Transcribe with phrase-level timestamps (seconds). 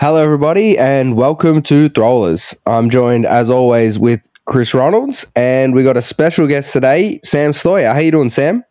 [0.00, 2.56] Hello, everybody, and welcome to Throwlers.
[2.64, 7.50] I'm joined, as always, with Chris Ronalds, and we got a special guest today, Sam
[7.52, 7.92] Stoyer.
[7.92, 8.64] How you doing, Sam?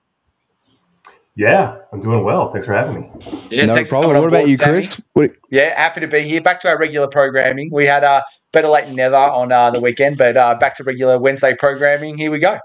[1.35, 2.51] Yeah, I'm doing well.
[2.51, 3.47] Thanks for having me.
[3.51, 4.17] Yeah, no problem.
[4.17, 4.99] What about you, Chris?
[5.13, 5.33] What...
[5.51, 6.41] Yeah, happy to be here.
[6.41, 7.69] Back to our regular programming.
[7.71, 10.83] We had uh, better late than never on uh, the weekend, but uh, back to
[10.83, 12.17] regular Wednesday programming.
[12.17, 12.57] Here we go.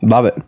[0.00, 0.42] Love it.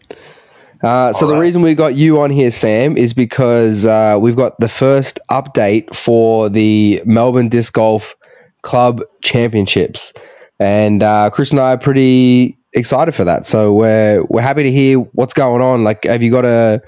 [0.82, 4.59] Uh, so the reason we got you on here, Sam, is because uh, we've got
[4.60, 8.14] the first update for the Melbourne Disc Golf
[8.62, 10.12] Club Championships,
[10.60, 13.45] and uh, Chris and I are pretty excited for that.
[13.45, 15.82] So we're we're happy to hear what's going on.
[15.82, 16.80] Like, have you got a,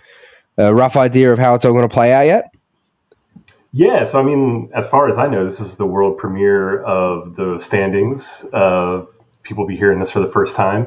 [0.57, 2.55] a rough idea of how it's all going to play out yet?
[3.73, 7.37] Yeah, so I mean, as far as I know, this is the world premiere of
[7.37, 9.09] the standings of
[9.51, 10.87] people be hearing this for the first time.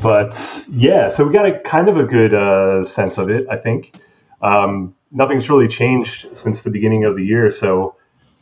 [0.00, 0.38] But
[0.70, 4.00] yeah, so we got a kind of a good uh, sense of it, I think.
[4.40, 7.50] Um, nothing's really changed since the beginning of the year.
[7.50, 7.96] So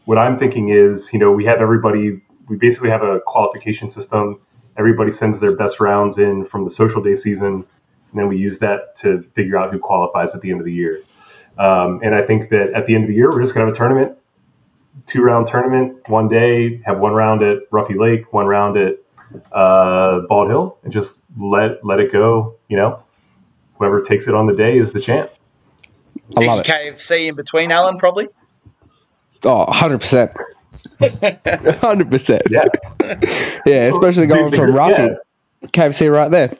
[0.04, 4.42] what I'm thinking is, you know, we have everybody, we basically have a qualification system.
[4.76, 7.64] Everybody sends their best rounds in from the social day season,
[8.10, 10.72] and then we use that to figure out who qualifies at the end of the
[10.72, 11.02] year.
[11.56, 13.70] Um, and I think that at the end of the year, we're just going to
[13.70, 14.18] have a tournament,
[15.06, 18.96] two round tournament, one day, have one round at Ruffey Lake, one round at
[19.52, 22.56] uh, Bald Hill and just let let it go.
[22.68, 23.02] You know,
[23.78, 25.30] whoever takes it on the day is the champ.
[26.36, 26.66] I love it.
[26.66, 28.28] KFC in between, Alan, probably.
[29.44, 30.32] Oh, 100 percent.
[31.80, 32.42] Hundred percent.
[32.50, 32.64] Yeah.
[33.66, 35.16] yeah, especially going the, the, from Ruffey,
[35.62, 35.68] yeah.
[35.68, 36.56] KFC right there.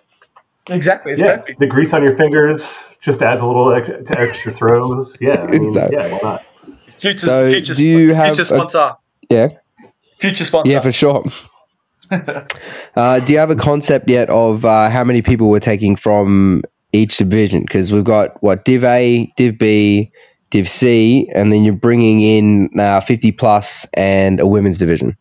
[0.68, 1.12] Exactly.
[1.12, 1.58] It's yeah, perfect.
[1.58, 5.20] the grease on your fingers just adds a little extra, to extra throws.
[5.20, 5.96] Yeah, I mean, Exactly.
[5.96, 6.44] yeah, why not?
[6.98, 8.92] Future, So, future, do you future have a- sponsor.
[9.28, 9.48] Yeah,
[10.18, 10.72] future sponsor.
[10.72, 11.24] yeah, for sure.
[12.96, 16.62] uh, do you have a concept yet of uh, how many people we're taking from
[16.92, 17.62] each division?
[17.62, 20.12] Because we've got what Div A, Div B,
[20.50, 25.16] Div C, and then you're bringing in uh, 50 plus and a women's division.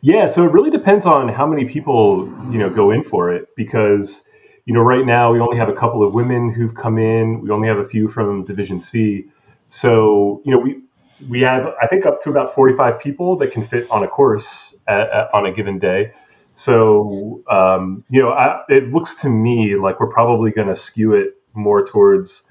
[0.00, 3.48] Yeah, so it really depends on how many people you know go in for it
[3.56, 4.28] because
[4.66, 7.40] you know right now we only have a couple of women who've come in.
[7.40, 9.24] We only have a few from Division C.
[9.68, 10.82] So you know we
[11.28, 14.08] we have I think up to about forty five people that can fit on a
[14.08, 16.12] course at, at- on a given day.
[16.52, 21.14] So um, you know I, it looks to me like we're probably going to skew
[21.14, 22.50] it more towards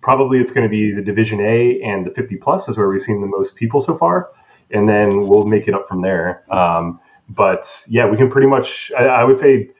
[0.00, 3.02] probably it's going to be the Division A and the fifty plus is where we've
[3.02, 4.30] seen the most people so far
[4.70, 6.44] and then we'll make it up from there.
[6.52, 6.98] Um,
[7.28, 9.70] but yeah, we can pretty much, I, I would say,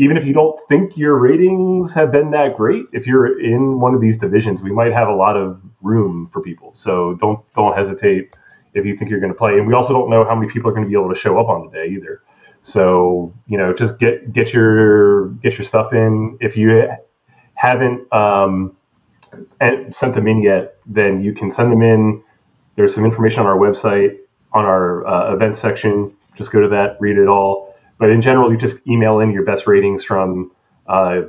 [0.00, 3.94] even if you don't think your ratings have been that great, if you're in one
[3.94, 6.74] of these divisions, we might have a lot of room for people.
[6.74, 8.34] So don't don't hesitate
[8.72, 9.58] if you think you're going to play.
[9.58, 11.38] And we also don't know how many people are going to be able to show
[11.38, 12.22] up on the day either.
[12.62, 16.38] So you know, just get get your get your stuff in.
[16.40, 16.88] If you
[17.52, 18.74] haven't um,
[19.90, 22.22] sent them in yet, then you can send them in.
[22.76, 24.16] There's some information on our website
[24.54, 26.16] on our uh, event section.
[26.36, 27.69] Just go to that, read it all.
[28.00, 30.50] But in general, you just email in your best ratings from
[30.86, 31.20] uh,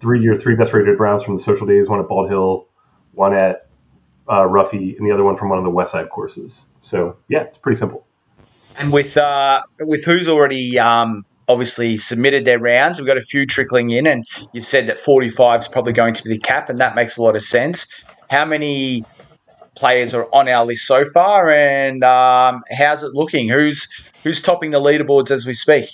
[0.00, 2.66] three your three best rated rounds from the social days, one at Bald Hill,
[3.12, 3.68] one at
[4.28, 6.66] uh, Ruffey, and the other one from one of the West Side courses.
[6.82, 8.04] So yeah, it's pretty simple.
[8.76, 13.46] And with uh, with who's already um, obviously submitted their rounds, we've got a few
[13.46, 16.80] trickling in, and you've said that 45 is probably going to be the cap, and
[16.80, 18.04] that makes a lot of sense.
[18.30, 19.04] How many
[19.74, 23.48] players are on our list so far, and um, how's it looking?
[23.48, 23.88] Who's
[24.22, 25.90] who's topping the leaderboards as we speak?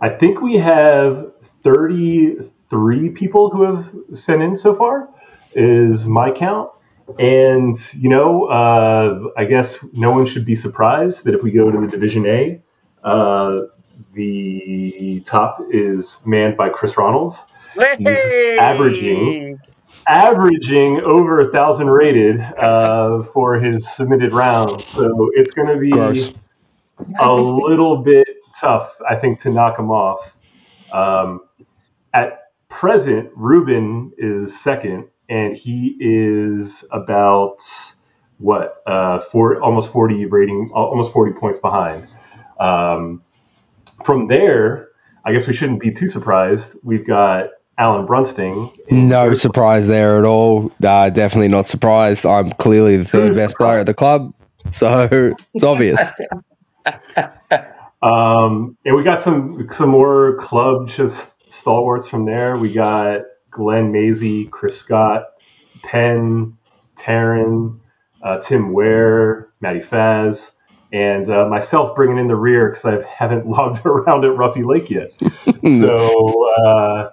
[0.00, 1.30] I think we have
[1.62, 5.08] 33 people who have sent in so far,
[5.54, 6.70] is my count.
[7.18, 11.70] And, you know, uh, I guess no one should be surprised that if we go
[11.70, 12.62] to the Division A,
[13.02, 13.62] uh,
[14.14, 17.42] the top is manned by Chris Ronalds.
[17.98, 19.58] He's averaging
[20.06, 24.86] averaging over a thousand rated uh, for his submitted rounds.
[24.86, 26.32] So it's going to be Gross.
[27.18, 28.26] a little bit
[28.58, 30.32] tough, I think, to knock him off.
[30.92, 31.40] Um,
[32.12, 37.58] at present, Ruben is second, and he is about
[38.38, 42.10] what uh, four, almost forty rating, almost forty points behind.
[42.58, 43.22] Um,
[44.04, 44.88] from there,
[45.24, 46.76] I guess we shouldn't be too surprised.
[46.82, 47.50] We've got
[47.80, 48.76] Alan Brunsting.
[48.90, 50.70] No surprise there at all.
[50.84, 52.26] Uh, definitely not surprised.
[52.26, 54.30] I'm clearly the third best player at the club,
[54.70, 55.08] so
[55.54, 56.00] it's obvious.
[58.02, 62.56] Um, and we got some some more club just stalwarts from there.
[62.56, 65.24] We got Glenn Maisie, Chris Scott,
[65.82, 66.56] Penn,
[66.96, 67.78] Taryn,
[68.22, 70.52] uh, Tim Ware, Matty Faz,
[70.94, 74.88] and uh, myself bringing in the rear because I haven't logged around at Ruffey Lake
[74.88, 75.10] yet.
[75.78, 77.10] so uh,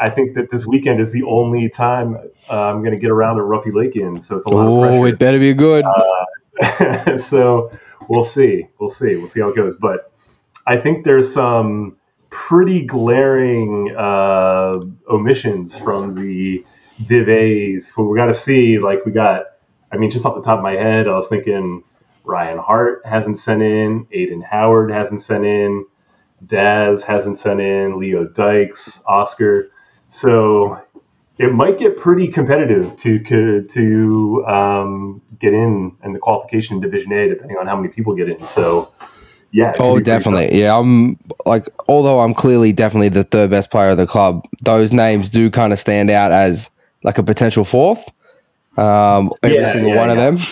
[0.00, 2.16] I think that this weekend is the only time
[2.48, 5.04] uh, I'm going to get around to Ruffey Lake in, so it's a lot Oh,
[5.04, 5.84] it better be good.
[5.84, 7.70] Uh, so
[8.08, 8.66] we'll see.
[8.78, 9.16] We'll see.
[9.16, 9.76] We'll see how it goes.
[9.76, 10.10] But
[10.66, 11.98] I think there's some
[12.30, 16.64] pretty glaring uh, omissions from the
[17.04, 17.92] Div A's.
[17.96, 19.44] We got to see, like, we got,
[19.92, 21.84] I mean, just off the top of my head, I was thinking
[22.24, 25.84] Ryan Hart hasn't sent in, Aiden Howard hasn't sent in,
[26.44, 29.68] Daz hasn't sent in, Leo Dykes, Oscar.
[30.10, 30.80] So
[31.38, 37.28] it might get pretty competitive to to um, get in in the qualification Division A,
[37.28, 38.46] depending on how many people get in.
[38.46, 38.92] So,
[39.52, 39.72] yeah.
[39.78, 40.60] Oh, definitely.
[40.60, 44.92] Yeah, I'm like, although I'm clearly definitely the third best player of the club, those
[44.92, 46.70] names do kind of stand out as
[47.02, 48.04] like a potential fourth.
[48.76, 50.12] Um, every Yeah, single yeah, one yeah.
[50.12, 50.46] of them.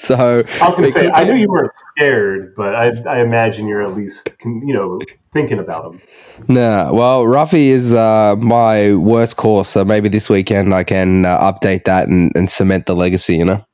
[0.10, 0.44] So.
[0.60, 3.68] I was going to say, could I knew you weren't scared, but I, I imagine
[3.68, 4.98] you're at least, you know,
[5.30, 6.02] thinking about them.
[6.48, 11.52] Nah, well, Ruffey is uh, my worst course, so maybe this weekend I can uh,
[11.52, 13.36] update that and, and cement the legacy.
[13.36, 13.66] You know.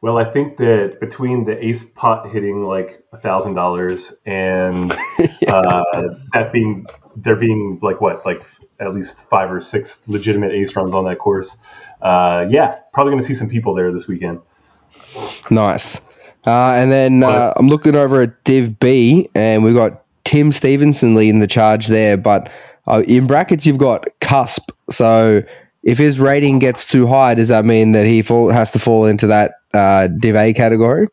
[0.00, 4.92] Well, I think that between the ace pot hitting like a thousand dollars and
[5.46, 5.84] uh,
[6.32, 8.44] that being there being like what like
[8.80, 11.58] at least five or six legitimate ace runs on that course,
[12.00, 14.40] uh, yeah, probably going to see some people there this weekend.
[15.50, 16.00] Nice.
[16.46, 21.14] Uh, and then uh, I'm looking over at Div B, and we've got Tim Stevenson
[21.14, 22.16] leading the charge there.
[22.16, 22.50] But
[22.86, 24.70] uh, in brackets, you've got Cusp.
[24.90, 25.42] So
[25.82, 29.06] if his rating gets too high, does that mean that he fall, has to fall
[29.06, 31.08] into that uh, Div A category?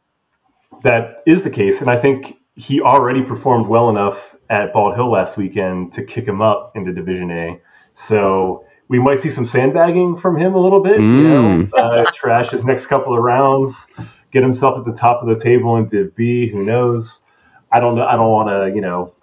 [0.83, 5.09] That is the case, and I think he already performed well enough at Bald Hill
[5.09, 7.59] last weekend to kick him up into Division A.
[7.95, 10.99] So we might see some sandbagging from him a little bit.
[10.99, 13.87] You know, uh, trash his next couple of rounds,
[14.31, 16.49] get himself at the top of the table in Div B.
[16.49, 17.23] Who knows?
[17.71, 18.05] I don't know.
[18.05, 18.75] I don't want to.
[18.75, 19.13] You know,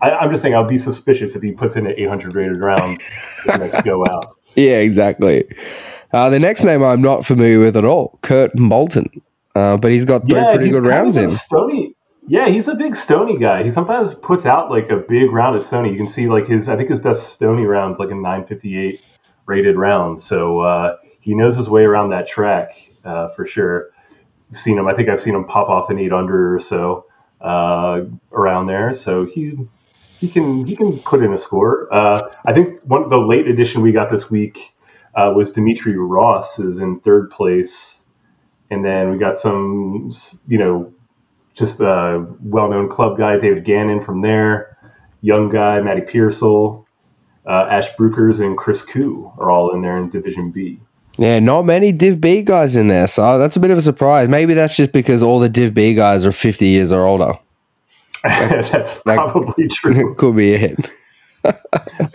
[0.00, 3.00] I, I'm just saying I'll be suspicious if he puts in an 800 rated round
[3.46, 4.34] next go out.
[4.54, 5.44] Yeah, exactly.
[6.12, 9.06] Uh, the next name I'm not familiar with at all, Kurt Moulton.
[9.54, 11.28] Uh, but he's got three pretty he's good rounds in.
[11.28, 11.94] Stony.
[12.28, 13.62] Yeah, he's a big Stony guy.
[13.62, 15.90] He sometimes puts out like a big round at Stony.
[15.90, 19.00] You can see like his, I think his best Stony round's like a 958
[19.46, 20.20] rated round.
[20.20, 22.72] So uh, he knows his way around that track
[23.02, 23.90] uh, for sure.
[24.50, 24.86] I've seen him.
[24.86, 27.06] I think I've seen him pop off an eight under or so
[27.40, 28.92] uh, around there.
[28.92, 29.58] So he
[30.18, 31.88] he can he can put in a score.
[31.92, 34.74] Uh, I think one the late addition we got this week
[35.14, 38.02] uh, was Dimitri Ross is in third place,
[38.70, 40.10] and then we got some
[40.46, 40.92] you know
[41.58, 44.76] just a well-known club guy David Gannon from there,
[45.20, 46.86] young guy Matty Pearsall,
[47.46, 50.80] uh, Ash Brookers, and Chris Koo are all in there in Division B.
[51.16, 54.28] Yeah, not many Div B guys in there, so that's a bit of a surprise.
[54.28, 57.32] Maybe that's just because all the Div B guys are 50 years or older.
[58.24, 60.14] That's That- probably true.
[60.16, 60.90] Could be it.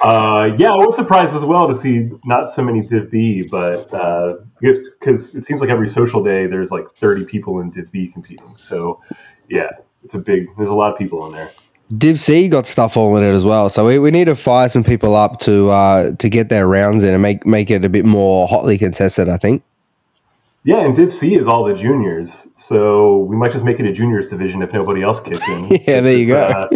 [0.01, 3.91] Uh, yeah, I was surprised as well to see not so many Div B, but
[3.93, 8.09] uh, because it seems like every social day there's like 30 people in Div B
[8.09, 8.55] competing.
[8.55, 9.01] So
[9.49, 9.69] yeah,
[10.03, 10.47] it's a big.
[10.57, 11.51] There's a lot of people in there.
[11.95, 14.69] Div C got stuff all in it as well, so we, we need to fire
[14.69, 17.89] some people up to uh, to get their rounds in and make make it a
[17.89, 19.29] bit more hotly contested.
[19.29, 19.63] I think.
[20.65, 23.91] Yeah, and Div C is all the juniors, so we might just make it a
[23.91, 25.65] juniors division if nobody else kicks in.
[25.85, 26.41] Yeah, there you go.
[26.41, 26.69] uh,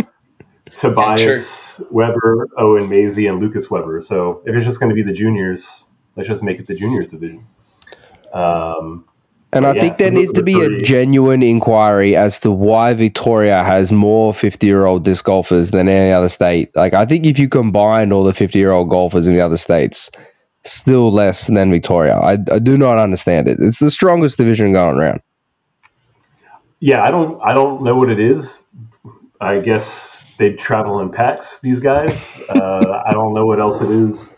[0.76, 4.02] Tobias Weber, Owen Maisie, and Lucas Weber.
[4.02, 7.08] So if it's just going to be the juniors, let's just make it the juniors
[7.08, 7.48] division.
[8.34, 9.06] Um,
[9.52, 13.64] And I Yeah, think there needs to be a genuine inquiry as to why Victoria
[13.64, 16.76] has more 50 year old disc golfers than any other state.
[16.76, 19.58] Like, I think if you combine all the 50 year old golfers in the other
[19.58, 20.12] states,
[20.66, 22.16] still less than Victoria.
[22.18, 23.60] I, I do not understand it.
[23.60, 25.22] It's the strongest division going around.
[26.80, 28.66] yeah, I don't, I don't know what it is.
[29.40, 31.60] I guess they travel in packs.
[31.62, 32.38] These guys.
[32.50, 34.36] Uh, I don't know what else it is,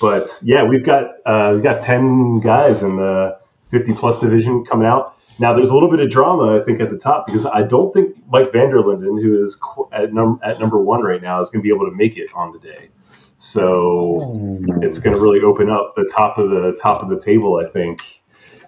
[0.00, 3.38] but yeah, we've got uh, we've got ten guys in the
[3.72, 5.18] fifty plus division coming out.
[5.40, 7.92] Now there's a little bit of drama, I think, at the top because I don't
[7.92, 9.58] think Mike Vanderlinden, who is
[9.90, 12.28] at, num- at number one right now, is going to be able to make it
[12.34, 12.90] on the day.
[13.38, 17.60] So it's going to really open up the top of the top of the table.
[17.64, 18.00] I think.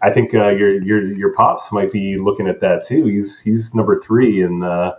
[0.03, 3.07] I think uh, your your your pops might be looking at that too.
[3.07, 4.99] He's he's number three in the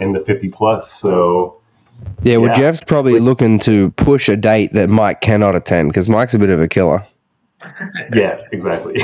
[0.00, 0.90] in the fifty plus.
[0.90, 1.60] So
[2.22, 2.54] Yeah, well, Yeah.
[2.54, 6.50] Jeff's probably looking to push a date that Mike cannot attend because Mike's a bit
[6.50, 7.06] of a killer.
[8.14, 8.96] Yeah, exactly.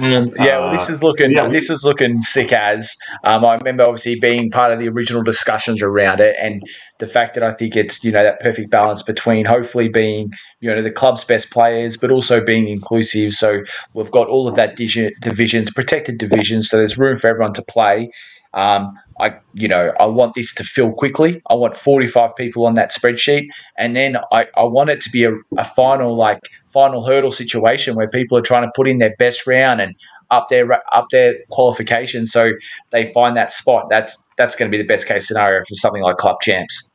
[0.00, 2.96] Mm, yeah, well, this Uh, is looking yeah, we- this is looking sick as.
[3.24, 6.62] Um, I remember obviously being part of the original discussions around it, and
[6.98, 10.74] the fact that I think it's you know that perfect balance between hopefully being you
[10.74, 13.32] know the club's best players, but also being inclusive.
[13.32, 13.62] So
[13.94, 18.10] we've got all of that divisions, protected divisions, so there's room for everyone to play.
[18.54, 21.42] Um, I, you know, I want this to fill quickly.
[21.48, 23.48] I want 45 people on that spreadsheet.
[23.76, 27.96] And then I, I want it to be a, a final, like, final hurdle situation
[27.96, 29.94] where people are trying to put in their best round and
[30.30, 32.52] up their up their qualification so
[32.90, 33.88] they find that spot.
[33.90, 36.94] That's that's going to be the best case scenario for something like club champs.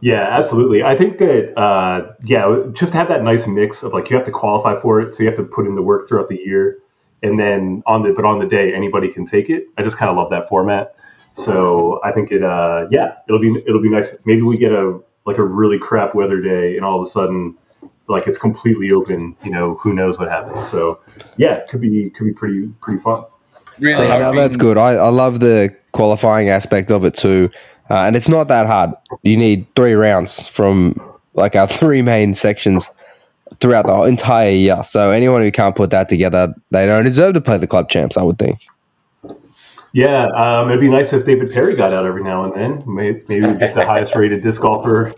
[0.00, 0.82] Yeah, absolutely.
[0.82, 4.32] I think that uh, yeah, just have that nice mix of like you have to
[4.32, 6.78] qualify for it, so you have to put in the work throughout the year,
[7.24, 9.66] and then on the but on the day anybody can take it.
[9.76, 10.94] I just kind of love that format.
[11.32, 14.14] So I think it uh, yeah, it'll be it'll be nice.
[14.24, 17.56] Maybe we get a like a really crap weather day, and all of a sudden
[18.08, 19.36] like it's completely open.
[19.42, 20.68] You know, who knows what happens.
[20.68, 21.00] So
[21.36, 23.24] yeah, it could be could be pretty pretty fun.
[23.80, 24.76] Really, uh, that's good.
[24.76, 27.50] I, I love the qualifying aspect of it too,
[27.90, 28.90] uh, and it's not that hard.
[29.22, 31.00] You need three rounds from
[31.32, 32.90] like our three main sections
[33.60, 34.82] throughout the entire year.
[34.82, 38.16] So anyone who can't put that together, they don't deserve to play the club champs.
[38.16, 38.60] I would think.
[39.92, 42.82] Yeah, um, it'd be nice if David Perry got out every now and then.
[42.84, 45.14] Maybe, maybe get the highest rated disc golfer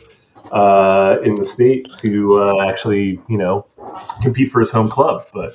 [0.52, 3.64] uh, in the state to uh, actually, you know,
[4.22, 5.26] compete for his home club.
[5.32, 5.54] But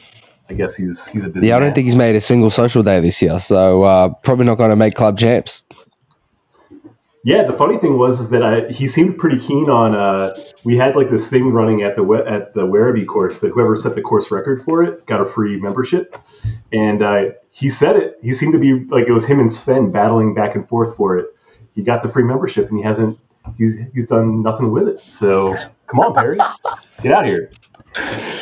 [0.49, 1.47] I guess he's he's a busy.
[1.47, 1.75] Yeah, I don't man.
[1.75, 4.75] think he's made a single social day this year, so uh, probably not going to
[4.75, 5.63] make club champs.
[7.23, 9.93] Yeah, the funny thing was is that I, he seemed pretty keen on.
[9.93, 13.75] Uh, we had like this thing running at the at the Werribee course that whoever
[13.75, 16.15] set the course record for it got a free membership,
[16.73, 18.17] and uh, he said it.
[18.23, 21.17] He seemed to be like it was him and Sven battling back and forth for
[21.17, 21.27] it.
[21.75, 23.19] He got the free membership, and he hasn't
[23.55, 25.01] he's he's done nothing with it.
[25.05, 26.39] So come on, Perry,
[27.03, 27.51] get out of here.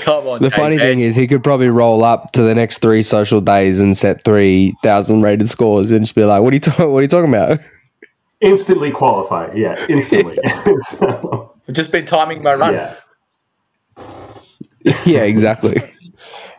[0.04, 0.42] Come on.
[0.42, 3.82] The funny thing is, he could probably roll up to the next three social days
[3.82, 6.90] and set three thousand rated scores and just be like, "What are you talking?
[6.90, 7.60] What are you talking about?"
[8.42, 10.38] Instantly qualify, yeah, instantly.
[10.80, 12.74] so, I've just been timing my run.
[12.74, 12.96] Yeah,
[15.06, 15.78] yeah exactly.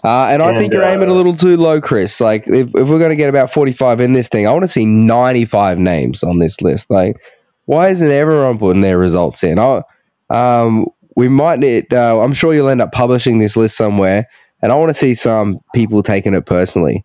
[0.02, 2.20] Uh, and, and, I think you're uh, aiming a little too low, Chris.
[2.20, 4.68] Like, if, if we're going to get about 45 in this thing, I want to
[4.68, 6.90] see 95 names on this list.
[6.90, 7.16] Like,
[7.64, 9.58] why isn't everyone putting their results in?
[9.58, 9.82] I,
[10.30, 11.92] um, we might need.
[11.92, 14.26] Uh, I'm sure you'll end up publishing this list somewhere,
[14.62, 17.04] and I want to see some people taking it personally.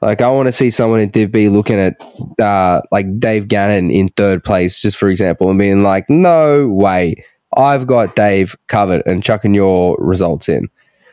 [0.00, 2.02] Like I want to see someone in Div B looking at
[2.40, 7.24] uh, like Dave Gannon in third place, just for example, and being like, "No way,
[7.54, 10.68] I've got Dave covered," and chucking your results in.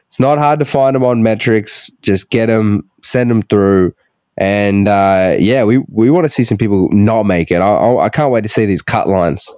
[0.06, 1.92] It's not hard to find them on Metrix.
[2.02, 3.94] Just get them, send them through,
[4.38, 7.58] and uh, yeah, we, we want to see some people not make it.
[7.58, 9.54] I, I can't wait to see these cut lines.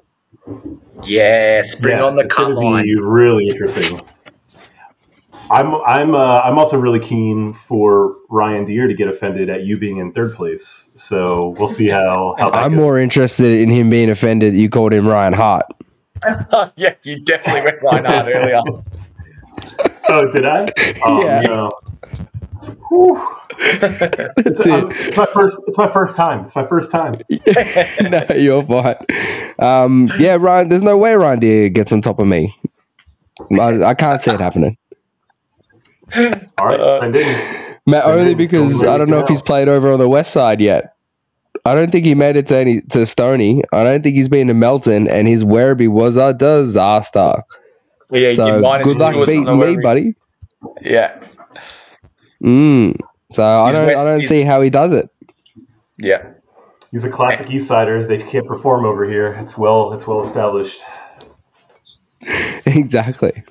[1.04, 2.86] Yes, bring yeah, on the cut line.
[2.86, 4.00] Be really interesting.
[5.52, 9.78] I'm I'm uh, I'm also really keen for Ryan Deer to get offended at you
[9.78, 10.90] being in third place.
[10.94, 12.36] So we'll see how.
[12.38, 12.78] how I'm goes.
[12.78, 14.56] more interested in him being offended.
[14.56, 15.66] You called him Ryan Hart.
[16.76, 18.62] yeah, you definitely went Ryan Hart earlier.
[20.10, 20.66] oh, did I?
[21.06, 21.40] Oh, yeah.
[21.42, 21.70] No
[23.62, 25.58] it's, um, it's, my first.
[25.68, 26.44] It's my first time.
[26.44, 27.16] It's my first time.
[28.02, 28.96] no, you're fine.
[29.60, 30.70] Um, yeah, Ryan.
[30.70, 32.58] There's no way Ryan Deer gets on top of me.
[33.60, 34.78] I, I can't see it happening.
[36.58, 37.76] All right, send in.
[37.86, 40.96] Matt, only because I don't know if he's played over on the west side yet.
[41.66, 43.64] I don't think he made it to any to Stony.
[43.74, 47.44] I don't think he's been to Melton, and his Werribee was a disaster.
[48.12, 50.16] Yeah, so good luck beating me, buddy.
[50.82, 51.22] Yeah.
[52.44, 53.00] Mm.
[53.32, 55.10] So I don't, West, I don't see how he does it.
[55.98, 56.32] Yeah,
[56.92, 58.08] he's a classic East Sider.
[58.08, 59.34] They can't perform over here.
[59.34, 60.82] It's well, it's well established.
[62.66, 63.44] exactly.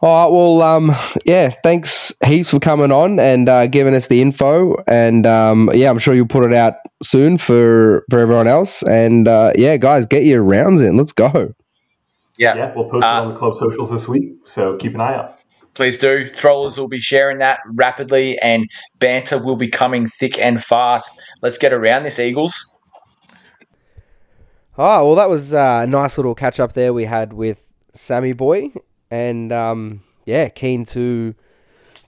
[0.00, 0.32] All right.
[0.32, 1.50] Well, um, yeah.
[1.64, 4.76] Thanks heaps for coming on and uh, giving us the info.
[4.86, 8.82] And um, yeah, I'm sure you'll put it out soon for for everyone else.
[8.82, 10.96] And uh, yeah, guys, get your rounds in.
[10.96, 11.52] Let's go.
[12.36, 12.54] Yeah.
[12.54, 12.72] Yeah.
[12.76, 14.34] We'll post uh, it on the club socials this week.
[14.44, 15.34] So keep an eye out.
[15.74, 16.26] Please do.
[16.26, 21.20] Throwers will be sharing that rapidly, and banter will be coming thick and fast.
[21.40, 22.78] Let's get around this, Eagles.
[24.76, 27.62] Oh, well, that was a nice little catch up there we had with
[27.92, 28.72] Sammy Boy.
[29.10, 31.34] And um, yeah, keen to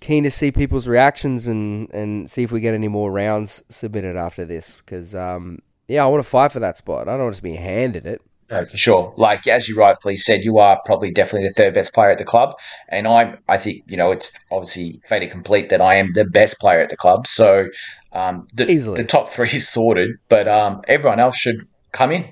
[0.00, 4.16] keen to see people's reactions and, and see if we get any more rounds submitted
[4.16, 4.76] after this.
[4.76, 7.06] Because, um, yeah, I want to fight for that spot.
[7.06, 8.22] I don't want to be handed it.
[8.50, 9.14] No, for sure.
[9.16, 12.24] Like as you rightfully said, you are probably definitely the third best player at the
[12.24, 12.54] club,
[12.88, 13.38] and I'm.
[13.48, 16.88] I think you know it's obviously fait complete that I am the best player at
[16.88, 17.28] the club.
[17.28, 17.68] So
[18.12, 18.96] um, the, Easily.
[18.96, 21.60] the top three is sorted, but um, everyone else should
[21.92, 22.24] come in.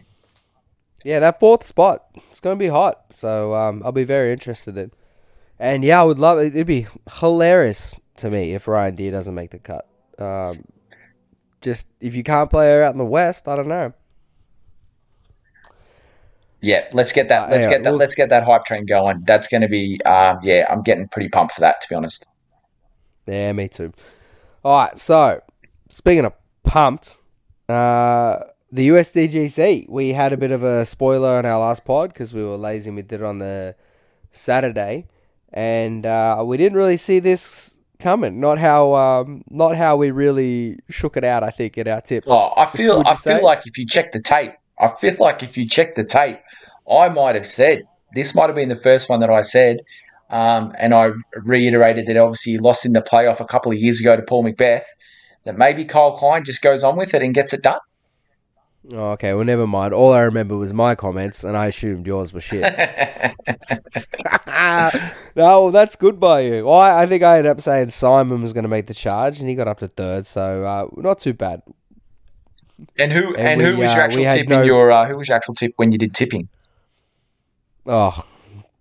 [1.05, 2.05] Yeah, that fourth spot
[2.39, 3.07] it's going to be hot.
[3.11, 4.93] So um, I'll be very interested in.
[5.59, 6.55] And yeah, I would love it.
[6.55, 6.87] It'd be
[7.19, 9.89] hilarious to me if Ryan Deer doesn't make the cut.
[10.21, 10.65] Um,
[11.61, 13.93] just if you can't play her out in the West, I don't know.
[16.61, 17.51] Yeah, let's get that.
[17.51, 17.91] Let's uh, yeah, get that.
[17.91, 19.25] We'll, let's get that hype train going.
[19.27, 20.01] That's going to be.
[20.05, 21.81] Um, yeah, I'm getting pretty pumped for that.
[21.81, 22.25] To be honest.
[23.27, 23.93] Yeah, me too.
[24.65, 24.97] All right.
[24.97, 25.41] So,
[25.89, 27.19] speaking of pumped.
[27.69, 32.35] Uh, the USDGC, we had a bit of a spoiler on our last pod because
[32.35, 33.75] we were lazy and we did it on the
[34.31, 35.07] Saturday,
[35.53, 38.41] and uh, we didn't really see this coming.
[38.41, 41.43] Not how, um, not how we really shook it out.
[41.43, 42.27] I think in our tips.
[42.29, 43.43] Oh, I feel, you I feel say?
[43.43, 46.39] like if you check the tape, I feel like if you check the tape,
[46.91, 47.83] I might have said
[48.13, 49.81] this might have been the first one that I said,
[50.31, 54.01] um, and I reiterated that obviously he lost in the playoff a couple of years
[54.01, 54.85] ago to Paul McBeth.
[55.45, 57.79] That maybe Kyle Klein just goes on with it and gets it done.
[58.91, 59.93] Oh, okay, well, never mind.
[59.93, 62.63] All I remember was my comments, and I assumed yours were shit.
[64.47, 64.91] no,
[65.37, 66.65] well, that's good by you.
[66.65, 69.41] Well, I, I think I ended up saying Simon was going to make the charge,
[69.41, 71.63] and he got up to third, so uh, not too bad.
[72.99, 75.07] And who and, And who was uh, your actual we had tip in your uh,
[75.07, 76.49] who was your actual tip when you did tipping?
[77.85, 78.25] Oh,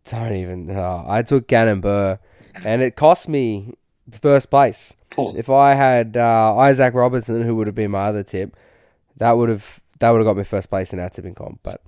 [0.05, 0.71] don't even.
[0.71, 2.19] Oh, I took Gannon Buhr,
[2.63, 3.73] and it cost me
[4.21, 4.93] first place.
[5.17, 8.55] Oh, If I had uh, Isaac Robertson, who would have been my other tip,
[9.17, 11.59] that would have that would have got me first place in our tipping comp.
[11.63, 11.81] But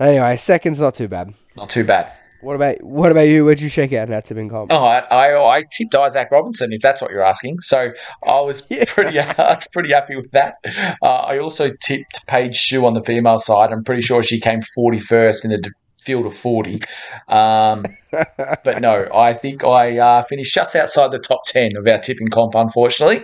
[0.00, 1.34] anyway, second's not too bad.
[1.56, 2.12] not too bad.
[2.40, 3.44] What about what about you?
[3.44, 4.72] Where'd you shake out in our tipping comp?
[4.72, 7.58] Oh, I, I, I tipped Isaac Robinson, if that's what you're asking.
[7.58, 7.90] So
[8.24, 8.84] I was Yeah.
[8.86, 10.54] pretty, I was pretty happy with that.
[11.02, 13.72] Uh, I also tipped Paige Shue on the female side.
[13.72, 15.70] I'm pretty sure she came 41st in a d-
[16.04, 16.80] field of 40.
[17.26, 17.84] Um,
[18.38, 22.28] but no, I think I uh, finished just outside the top 10 of our tipping
[22.28, 23.20] comp, unfortunately.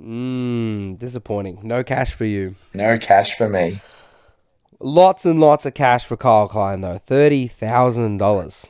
[0.00, 1.60] Mmm, disappointing.
[1.62, 2.56] No cash for you.
[2.74, 3.80] No cash for me.
[4.80, 8.66] Lots and lots of cash for Kyle Klein though, thirty thousand dollars.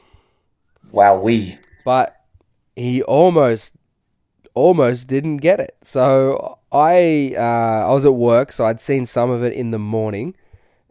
[0.92, 1.58] Wow, we.
[1.84, 2.14] But
[2.76, 3.74] he almost,
[4.54, 5.76] almost didn't get it.
[5.82, 9.78] So I, uh, I was at work, so I'd seen some of it in the
[9.78, 10.36] morning,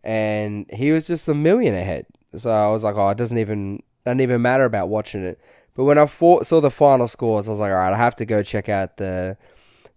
[0.04, 2.06] and he was just a million ahead.
[2.36, 5.40] So I was like, oh, it doesn't even doesn't even matter about watching it.
[5.75, 8.16] But when I fought, saw the final scores, I was like, all right, I have
[8.18, 9.38] to go check out the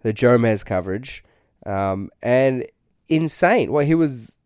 [0.06, 1.24] the Jomez coverage,
[1.66, 2.64] um, and
[3.08, 3.72] insane.
[3.72, 4.38] Well, he was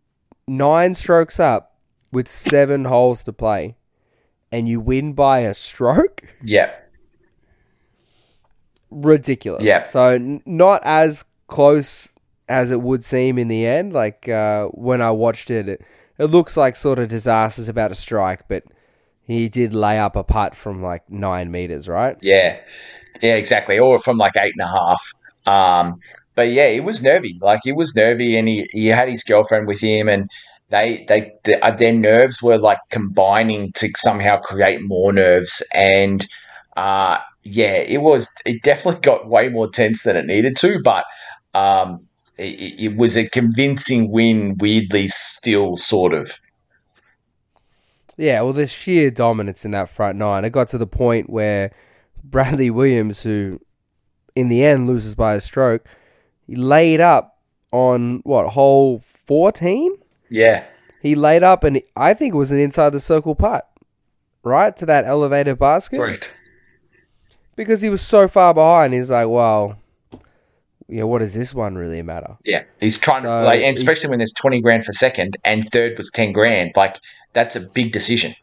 [0.49, 1.77] nine strokes up
[2.11, 3.77] with seven holes to play,
[4.51, 6.23] and you win by a stroke.
[6.43, 6.73] Yeah.
[8.91, 9.63] Ridiculous.
[9.63, 9.83] Yeah.
[9.83, 12.15] So n- not as close
[12.49, 13.93] as it would seem in the end.
[13.93, 15.83] Like uh, when I watched it, it,
[16.17, 18.65] it looks like sort of disaster's about to strike, but
[19.27, 22.17] he did lay up a putt from like nine meters, right?
[22.23, 22.59] Yeah,
[23.21, 23.79] yeah, exactly.
[23.79, 25.13] Or from like eight and a half.
[25.47, 26.01] Um,
[26.35, 27.39] but yeah, it was nervy.
[27.41, 30.31] Like it was nervy, and he, he had his girlfriend with him, and
[30.69, 35.63] they they th- uh, their nerves were like combining to somehow create more nerves.
[35.75, 36.27] And
[36.77, 41.05] uh, yeah, it was it definitely got way more tense than it needed to, but.
[41.53, 42.07] Um,
[42.39, 46.41] it, it was a convincing win, weirdly, still sort of.
[48.17, 50.45] Yeah, well, the sheer dominance in that front nine.
[50.45, 51.73] It got to the point where
[52.23, 53.61] Bradley Williams, who
[54.35, 55.87] in the end loses by a stroke,
[56.47, 57.39] he laid up
[57.73, 59.97] on what hole fourteen.
[60.29, 60.65] Yeah,
[61.03, 63.69] He laid up, and I think it was an inside the circle putt,
[64.45, 66.37] right to that elevated basket, correct.
[67.57, 68.95] because he was so far behind.
[68.95, 69.77] He's like, well,
[70.89, 72.37] yeah, what does this one really matter?
[72.45, 75.99] Yeah, he's trying to like, and especially when there's twenty grand for second, and third
[75.99, 76.73] was ten grand.
[76.77, 76.97] Like
[77.33, 78.35] that's a big decision.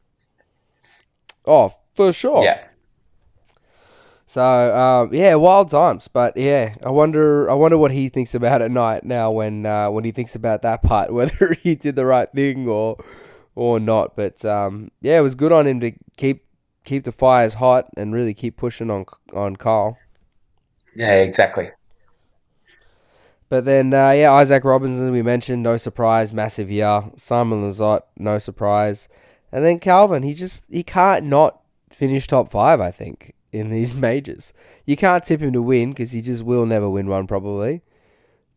[1.45, 2.43] Oh, for sure.
[2.43, 2.67] Yeah,
[4.28, 6.10] So um, yeah, wild times.
[6.10, 7.50] But yeah, I wonder.
[7.50, 10.62] I wonder what he thinks about at night now when uh, when he thinks about
[10.63, 12.98] that part, whether he did the right thing or
[13.56, 14.16] or not.
[14.18, 16.46] But um, yeah, it was good on him to keep
[16.84, 19.98] keep the fires hot and really keep pushing on on Carl.
[20.94, 21.70] yeah, exactly.
[23.50, 27.04] But then uh, yeah, Isaac Robinson we mentioned, no surprise, massive year.
[27.16, 29.08] Simon Lizotte, no surprise,
[29.54, 30.24] and then Calvin.
[30.24, 32.82] He just he can't not finish top five.
[32.82, 34.54] I think in these majors,
[34.86, 37.82] you can't tip him to win because he just will never win one probably.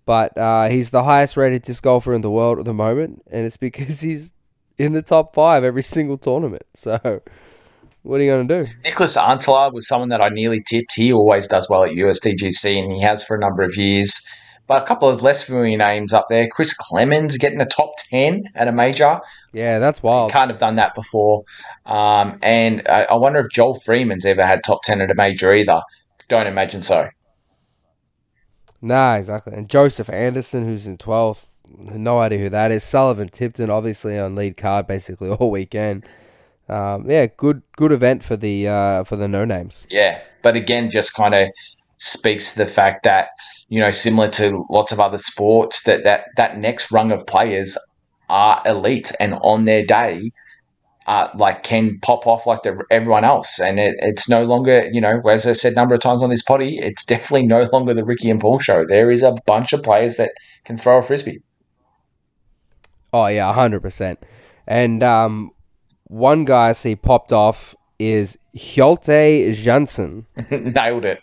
[0.07, 3.47] But uh, he's the highest rated disc golfer in the world at the moment, and
[3.47, 4.33] it's because he's
[4.79, 6.65] in the top five every single tournament.
[6.75, 7.21] So,
[8.03, 8.71] what are you gonna do?
[8.83, 10.95] Niklas Anttila was someone that I nearly tipped.
[10.95, 14.21] He always does well at USDGC, and he has for a number of years.
[14.71, 16.47] But a couple of less familiar names up there.
[16.47, 19.21] Chris Clemons getting a top ten at a major.
[19.53, 20.31] Yeah, that's wild.
[20.31, 21.43] Can't have done that before.
[21.87, 25.53] Um, and I, I wonder if Joel Freeman's ever had top ten at a major
[25.53, 25.83] either.
[26.29, 27.09] Don't imagine so.
[28.81, 29.55] Nah, exactly.
[29.55, 32.85] And Joseph Anderson, who's in 12th, no idea who that is.
[32.85, 36.07] Sullivan Tipton, obviously on lead card basically all weekend.
[36.69, 39.89] Um, yeah, good good event for the uh, for the no names.
[39.91, 41.49] Yeah, but again, just kind of
[42.01, 43.29] speaks to the fact that
[43.71, 47.79] you know, similar to lots of other sports, that that that next rung of players
[48.29, 50.33] are elite, and on their day,
[51.07, 55.01] uh, like can pop off like the, everyone else, and it, it's no longer you
[55.01, 57.95] know as I said a number of times on this potty, it's definitely no longer
[57.95, 58.85] the Ricky and Paul show.
[58.85, 60.33] There is a bunch of players that
[60.65, 61.41] can throw a frisbee.
[63.13, 64.19] Oh yeah, hundred percent.
[64.67, 65.53] And um,
[66.05, 70.27] one guy I see popped off is Hjolte Jansen.
[70.51, 71.21] Nailed it.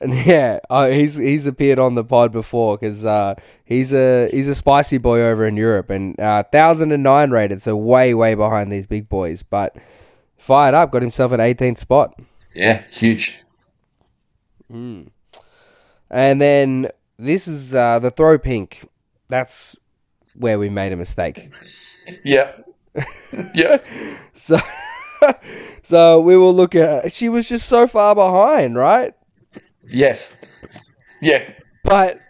[0.00, 3.34] And yeah, uh, he's he's appeared on the pod before because uh,
[3.64, 7.62] he's a he's a spicy boy over in Europe and uh, thousand and nine rated,
[7.62, 9.42] so way way behind these big boys.
[9.42, 9.76] But
[10.38, 12.18] fired up, got himself an 18th spot.
[12.54, 13.42] Yeah, huge.
[14.72, 15.08] Mm.
[16.10, 18.88] And then this is uh, the throw pink.
[19.28, 19.76] That's
[20.38, 21.52] where we made a mistake.
[22.24, 22.52] Yeah.
[23.54, 23.78] yeah.
[24.34, 24.58] so
[25.82, 29.14] so we will look at she was just so far behind, right?
[29.90, 30.40] Yes.
[31.20, 31.52] Yeah.
[31.84, 32.20] But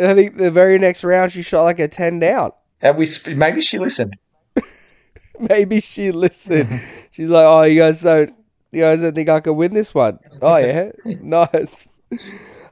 [0.00, 2.52] I think the very next round she shot like a 10 down.
[2.80, 4.16] And we maybe she listened.
[5.40, 6.80] maybe she listened.
[7.10, 8.32] She's like, "Oh, you guys don't
[8.70, 10.92] you guys don't think I can win this one?" Oh yeah.
[11.04, 11.88] nice.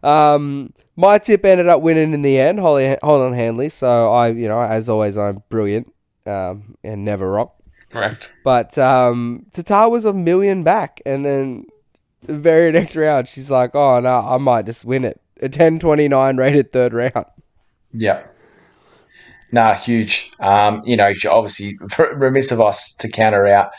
[0.02, 3.68] Um my tip ended up winning in the end, Holly Holyn Handley.
[3.68, 5.92] So I, you know, as always, I'm brilliant
[6.24, 7.54] um, and never rock.
[7.90, 8.36] Correct.
[8.42, 11.66] But um, Tattar was a million back, and then
[12.26, 15.78] the very next round, she's like, "Oh no, I might just win it." A ten
[15.78, 17.26] twenty nine rated third round.
[17.92, 18.26] Yeah.
[19.52, 20.32] Nah, huge.
[20.40, 21.78] Um, you know, obviously
[22.14, 23.70] remiss of us to counter out.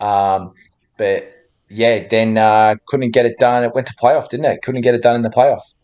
[0.00, 0.52] Um,
[0.96, 1.32] but
[1.68, 3.64] yeah, then uh, couldn't get it done.
[3.64, 4.62] It went to playoff, didn't it?
[4.62, 5.74] Couldn't get it done in the playoff.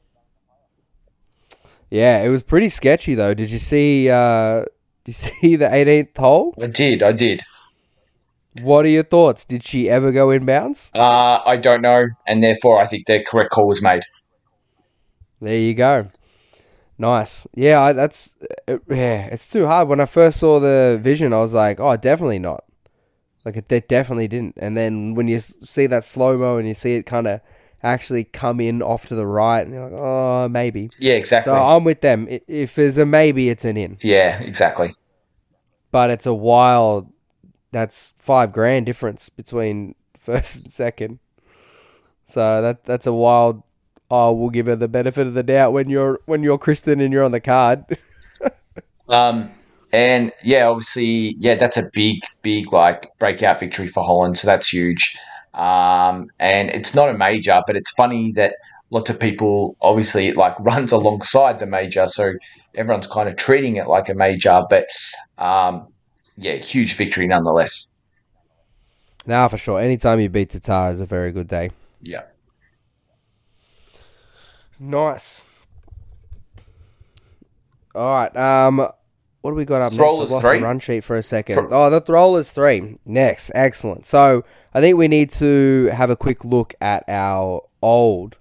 [1.91, 3.35] Yeah, it was pretty sketchy though.
[3.35, 4.09] Did you see?
[4.09, 4.65] Uh,
[5.05, 6.55] did you see the 18th hole?
[6.61, 7.03] I did.
[7.03, 7.43] I did.
[8.63, 9.45] What are your thoughts?
[9.45, 10.91] Did she ever go inbounds?
[10.95, 14.03] Uh, I don't know, and therefore I think the correct call was made.
[15.41, 16.11] There you go.
[16.99, 17.47] Nice.
[17.55, 18.35] Yeah, I, that's
[18.69, 19.27] uh, yeah.
[19.27, 19.89] It's too hard.
[19.89, 22.65] When I first saw the vision, I was like, "Oh, definitely not."
[23.45, 24.57] Like it, definitely didn't.
[24.59, 27.41] And then when you see that slow mo and you see it kind of
[27.83, 31.53] actually come in off to the right, and you're like, "Oh, maybe." Yeah, exactly.
[31.53, 32.29] So I'm with them.
[32.47, 33.97] If there's a maybe, it's an in.
[34.03, 34.95] Yeah, exactly.
[35.91, 37.11] But it's a wild
[37.73, 41.19] that's five grand difference between first and second.
[42.27, 43.63] So that that's a wild.
[44.13, 47.13] Oh, we'll give her the benefit of the doubt when you're when you're Kristin and
[47.13, 47.85] you're on the card.
[49.09, 49.51] um,
[49.93, 54.35] and yeah, obviously, yeah, that's a big, big like breakout victory for Holyn.
[54.35, 55.17] So that's huge.
[55.55, 58.55] Um, and it's not a major, but it's funny that
[58.91, 62.35] lots of people obviously it like runs alongside the major, so
[62.75, 64.63] everyone's kind of treating it like a major.
[64.71, 64.87] But
[65.39, 65.89] um,
[66.41, 67.97] yeah, huge victory nonetheless.
[69.27, 69.79] Now for sure.
[69.79, 71.71] Anytime you beat Tattar is a very good day.
[72.01, 72.23] Yeah.
[74.79, 75.47] Nice.
[77.95, 78.35] All right.
[78.37, 78.79] Um,
[79.43, 80.45] what do we got up Throwlers next?
[80.45, 80.61] I three.
[80.61, 81.69] run sheet for a second.
[81.71, 82.99] oh, the Throwlers three.
[83.05, 84.07] Next, excellent.
[84.07, 88.39] So I think we need to have a quick look at our old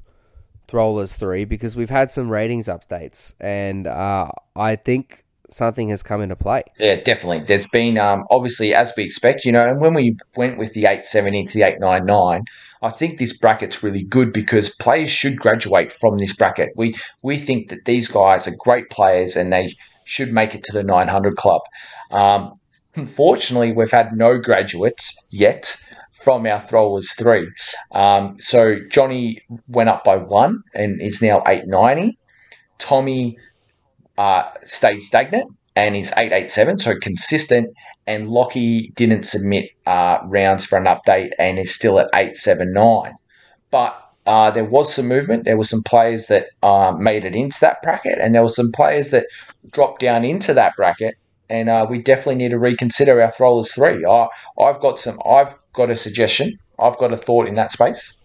[0.68, 6.22] Throwlers three because we've had some ratings updates, and uh, I think something has come
[6.22, 6.64] into play.
[6.80, 7.40] Yeah, definitely.
[7.40, 10.82] There's been um, obviously as we expect, you know, and when we went with the
[10.82, 12.44] 870 to the 899,
[12.82, 16.70] I think this bracket's really good because players should graduate from this bracket.
[16.76, 19.74] We we think that these guys are great players and they
[20.06, 21.62] should make it to the 900 club.
[22.12, 22.54] Um,
[22.96, 25.76] unfortunately, we've had no graduates yet
[26.12, 27.50] from our throwers three.
[27.92, 32.18] Um, so Johnny went up by one and is now 890.
[32.78, 33.38] Tommy
[34.20, 37.70] uh, stayed stagnant and is 887, so consistent.
[38.06, 43.14] And Lockie didn't submit uh, rounds for an update and is still at 879.
[43.72, 45.46] But uh, there was some movement.
[45.46, 48.72] There were some players that uh, made it into that bracket, and there were some
[48.74, 49.26] players that
[49.72, 51.16] dropped down into that bracket.
[51.50, 54.06] And uh, we definitely need to reconsider our throwers three.
[54.06, 54.28] I,
[54.60, 55.18] I've got some.
[55.28, 56.58] I've got a suggestion.
[56.78, 58.19] I've got a thought in that space.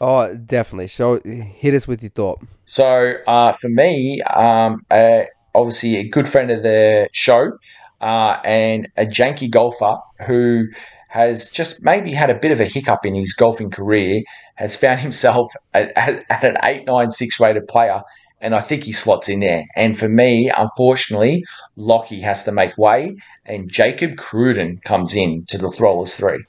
[0.00, 0.88] Oh, definitely.
[0.88, 2.40] So hit us with your thought.
[2.64, 7.52] So uh, for me, um, uh, obviously a good friend of the show
[8.00, 10.68] uh, and a janky golfer who
[11.08, 14.22] has just maybe had a bit of a hiccup in his golfing career,
[14.54, 18.02] has found himself at, at, at an 896 rated player.
[18.42, 19.64] And I think he slots in there.
[19.76, 21.44] And for me, unfortunately,
[21.76, 26.42] Lockie has to make way, and Jacob Cruden comes in to the Throwlers 3.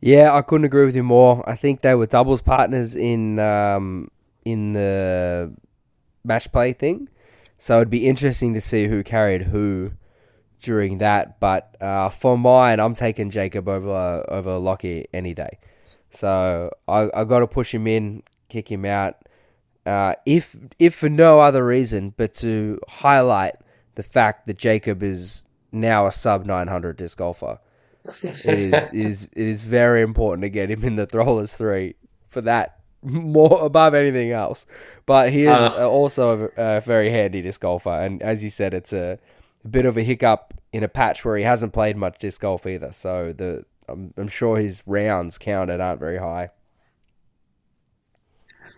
[0.00, 1.46] Yeah, I couldn't agree with you more.
[1.48, 4.10] I think they were doubles partners in um,
[4.44, 5.52] in the
[6.24, 7.08] match play thing,
[7.58, 9.92] so it'd be interesting to see who carried who
[10.60, 11.38] during that.
[11.38, 15.58] But uh, for mine, I'm taking Jacob over over Lockie any day.
[16.10, 19.16] So I I got to push him in, kick him out.
[19.84, 23.56] Uh, if if for no other reason but to highlight
[23.96, 27.58] the fact that Jacob is now a sub 900 disc golfer.
[28.44, 31.96] It is, it is it is very important to get him in the throwlers three
[32.28, 34.66] for that more above anything else.
[35.06, 38.74] But he is Uh, also a, a very handy disc golfer, and as you said,
[38.74, 39.18] it's a,
[39.64, 42.66] a bit of a hiccup in a patch where he hasn't played much disc golf
[42.66, 42.92] either.
[42.92, 46.50] So the I'm, I'm sure his rounds counted aren't very high.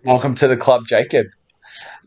[0.04, 1.26] Welcome to the club, Jacob.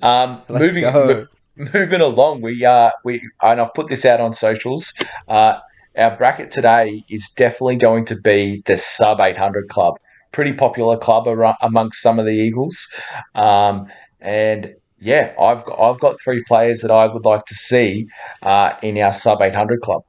[0.02, 1.26] Um, Let's moving go.
[1.58, 4.94] moving along, we uh we and I've put this out on socials.
[5.28, 5.60] Uh,
[5.98, 9.96] our bracket today is definitely going to be the sub 800 club.
[10.32, 12.88] Pretty popular club ar- amongst some of the Eagles,
[13.36, 13.88] um,
[14.20, 18.08] and yeah, I've got, I've got three players that I would like to see
[18.42, 20.02] uh, in our sub 800 club.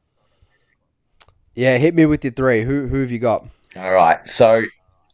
[1.54, 2.62] Yeah, hit me with your three.
[2.64, 3.46] Who who have you got?
[3.76, 4.26] All right.
[4.28, 4.64] So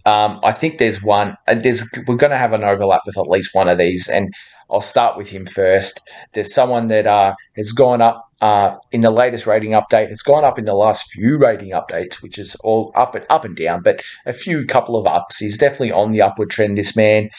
[0.06, 1.36] um, I think there's one.
[1.46, 4.32] uh, There's we're going to have an overlap with at least one of these, and
[4.70, 6.00] I'll start with him first.
[6.32, 10.10] There's someone that uh, has gone up uh, in the latest rating update.
[10.10, 13.44] It's gone up in the last few rating updates, which is all up and up
[13.44, 15.38] and down, but a few couple of ups.
[15.38, 16.76] He's definitely on the upward trend.
[16.76, 17.30] This man.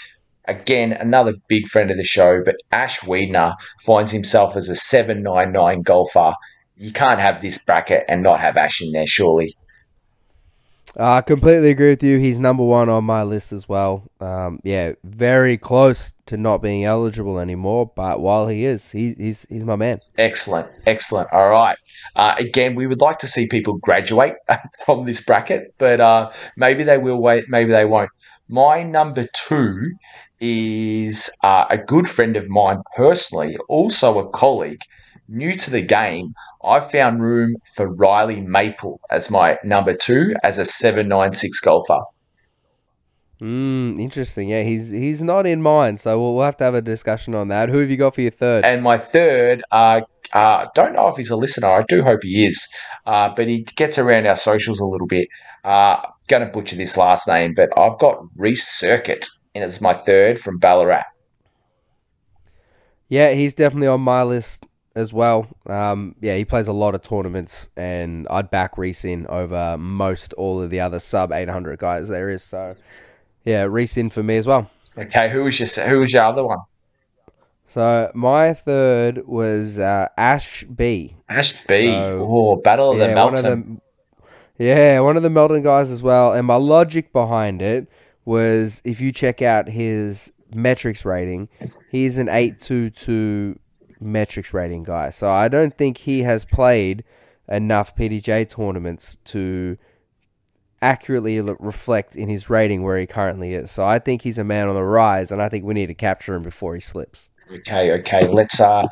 [0.45, 5.83] Again, another big friend of the show, but Ash Wiedner finds himself as a 799
[5.83, 6.33] golfer.
[6.75, 9.55] You can't have this bracket and not have Ash in there, surely.
[10.95, 12.19] I completely agree with you.
[12.19, 14.03] He's number one on my list as well.
[14.19, 17.91] Um, yeah, very close to not being eligible anymore.
[17.95, 20.01] But while he is, he, he's he's my man.
[20.17, 21.34] Excellent, excellent.
[21.34, 21.77] All right.
[22.15, 24.36] Uh, again, we would like to see people graduate
[24.86, 28.12] from this bracket, but uh, maybe they will wait, maybe they won't.
[28.47, 29.93] My number two
[30.39, 34.82] is uh, a good friend of mine personally, also a colleague,
[35.27, 36.33] new to the game.
[36.63, 41.99] I found room for Riley Maple as my number two as a 796 golfer.
[43.41, 44.47] Mm, interesting.
[44.47, 47.49] Yeah, he's he's not in mine, so we'll, we'll have to have a discussion on
[47.49, 47.67] that.
[47.67, 48.63] Who have you got for your third?
[48.63, 51.67] And my third, uh, uh, don't know if he's a listener.
[51.67, 52.69] I do hope he is,
[53.05, 55.27] uh, but he gets around our socials a little bit.
[55.65, 55.97] Uh,
[56.29, 60.57] gonna butcher this last name, but I've got Reese Circuit in as my third from
[60.57, 61.03] Ballarat.
[63.09, 65.47] Yeah, he's definitely on my list as well.
[65.65, 70.34] Um, yeah, he plays a lot of tournaments, and I'd back Reese in over most
[70.34, 72.43] all of the other sub 800 guys there is.
[72.43, 72.75] So,
[73.43, 74.69] yeah, Reese in for me as well.
[74.97, 76.60] Okay, who was your who was your other one?
[77.67, 81.15] So my third was uh, Ash B.
[81.27, 81.88] Ash B.
[81.88, 83.82] So- oh, Battle of the yeah, one of Melton.
[84.58, 86.34] the yeah, one of the Melton guys as well.
[86.34, 87.88] And my logic behind it
[88.25, 91.49] was if you check out his Metrix rating,
[91.89, 93.58] he's an eight two two
[94.05, 95.09] Metrix rating guy.
[95.09, 97.03] So I don't think he has played
[97.47, 99.77] enough PDGA tournaments to
[100.81, 103.71] accurately reflect in his rating where he currently is.
[103.71, 105.93] So I think he's a man on the rise, and I think we need to
[105.93, 107.29] capture him before he slips.
[107.51, 108.27] Okay, okay.
[108.27, 108.59] Let's.
[108.59, 108.87] Uh,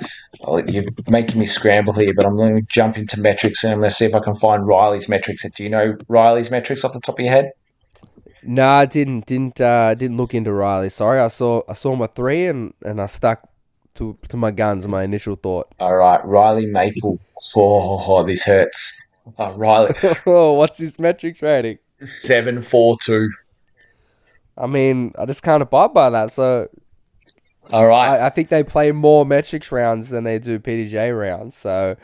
[0.68, 3.90] you're making me scramble here, but I'm going to jump into Metrix and I'm going
[3.90, 5.52] to see if I can find Riley's Metrix.
[5.54, 7.52] Do you know Riley's Metrix off the top of your head?
[8.44, 10.90] No, I didn't didn't uh, didn't look into Riley.
[10.90, 13.48] Sorry, I saw I saw my three and, and I stuck
[13.96, 14.88] to to my guns.
[14.88, 15.68] My initial thought.
[15.80, 17.20] All right, Riley Maple.
[17.56, 19.08] Oh, this hurts.
[19.40, 19.96] Uh, Riley
[20.28, 21.80] oh, what's his Metrix rating?
[22.04, 23.32] seven four two.
[24.58, 26.32] I mean, I just can't abide by that.
[26.34, 26.70] So
[27.72, 31.58] All right, I, I think they play more Metrix rounds than they do PDGA rounds.
[31.58, 31.96] So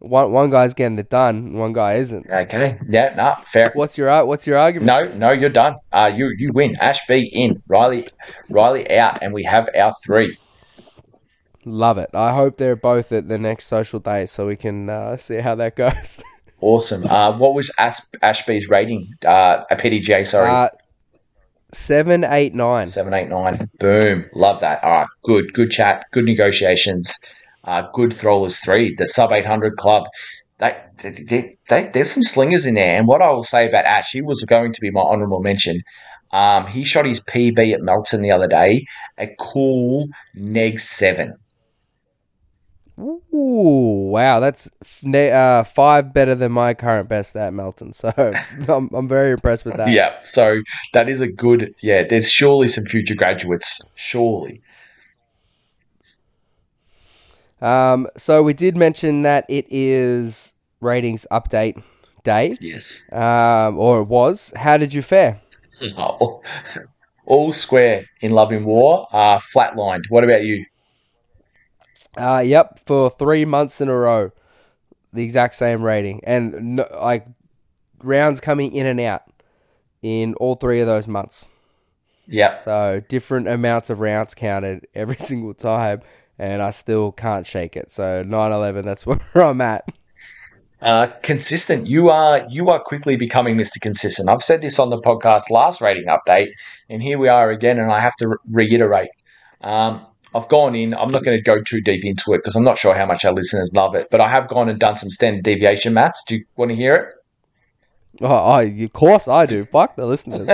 [0.00, 2.28] one one guy's getting it done, one guy isn't.
[2.28, 2.78] okay.
[2.88, 3.70] Yeah, no, fair.
[3.74, 4.86] What's your what's your argument?
[4.86, 5.76] No, no, you're done.
[5.92, 6.74] Uh, you you win.
[6.80, 7.62] Ash B in.
[7.68, 8.08] Riley
[8.50, 10.36] Riley out, and we have our three.
[11.66, 12.10] Love it.
[12.14, 15.54] I hope they're both at the next social date so we can uh, see how
[15.56, 16.20] that goes.
[16.62, 17.04] Awesome.
[17.06, 19.12] Uh, what was Ash, Ash B's rating?
[19.22, 20.50] Uh, a PDGA, sorry.
[20.50, 20.68] uh,
[21.70, 22.86] seven, eight, nine.
[22.86, 23.68] Seven, eight, nine.
[23.78, 24.24] Boom.
[24.34, 24.82] Love that.
[24.82, 25.06] All right.
[25.24, 25.52] Good.
[25.52, 26.06] Good chat.
[26.12, 27.14] Good negotiations.
[27.64, 28.94] Uh, good throwers three.
[28.96, 30.04] The sub 800 club.
[30.56, 32.96] They, they, they, there's some slingers in there.
[32.98, 35.80] And what I will say about Ash, he was going to be my honourable mention.
[36.32, 38.86] Um, he shot his PB at Melton the other day,
[39.18, 41.34] a cool neg seven.
[42.98, 44.70] Ooh, wow, that's
[45.14, 47.92] uh, five better than my current best at Melton.
[47.92, 48.10] So
[48.68, 49.90] I'm, I'm very impressed with that.
[49.90, 50.14] Yeah.
[50.24, 50.62] So
[50.94, 51.74] that is a good.
[51.82, 52.04] Yeah.
[52.04, 53.92] There's surely some future graduates.
[53.96, 54.62] Surely.
[57.60, 61.82] Um, so we did mention that it is ratings update
[62.22, 63.10] day, Yes.
[63.12, 64.52] um, or it was.
[64.56, 65.40] How did you fare?
[65.96, 66.42] all,
[67.26, 69.06] all square in love and war.
[69.12, 70.04] Uh, flatlined.
[70.10, 70.64] What about you?
[72.16, 74.30] Uh, yep, for three months in a row,
[75.12, 77.26] the exact same rating, and no, like
[78.02, 79.22] rounds coming in and out
[80.02, 81.52] in all three of those months.
[82.28, 82.64] Yep.
[82.64, 86.02] So different amounts of rounds counted every single time,
[86.38, 87.92] and I still can't shake it.
[87.92, 89.84] So 9-11, that's where I'm at.
[90.82, 91.86] Uh, consistent.
[91.86, 93.80] You are you are quickly becoming Mr.
[93.80, 94.28] Consistent.
[94.28, 96.50] I've said this on the podcast last rating update,
[96.90, 97.78] and here we are again.
[97.78, 99.08] And I have to re- reiterate.
[99.62, 100.94] Um, I've gone in.
[100.94, 103.24] I'm not going to go too deep into it because I'm not sure how much
[103.24, 104.08] our listeners love it.
[104.10, 106.24] But I have gone and done some standard deviation maths.
[106.24, 107.14] Do you want to hear it?
[108.20, 109.64] Oh, I, of course I do.
[109.64, 110.46] Fuck the listeners.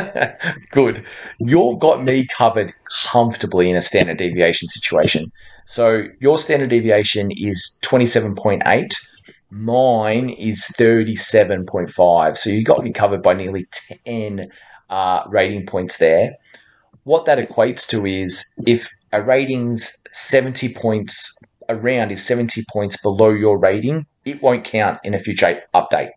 [0.70, 1.04] Good.
[1.38, 2.72] You've got me covered
[3.06, 5.30] comfortably in a standard deviation situation.
[5.64, 8.92] So your standard deviation is 27.8.
[9.50, 12.36] Mine is 37.5.
[12.36, 13.66] So you got me covered by nearly
[14.06, 14.50] 10
[14.90, 16.32] uh, rating points there.
[17.04, 23.30] What that equates to is if a rating's 70 points around is 70 points below
[23.30, 26.10] your rating, it won't count in a future update.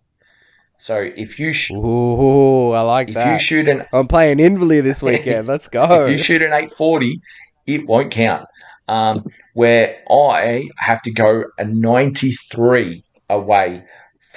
[0.78, 3.34] So if you sh- Ooh, I like if that.
[3.34, 5.48] you shoot an I'm playing Inverleigh this weekend.
[5.54, 6.04] Let's go.
[6.06, 7.20] if you shoot an 840,
[7.68, 8.46] it won't count.
[8.88, 13.84] Um, where I have to go a 93 away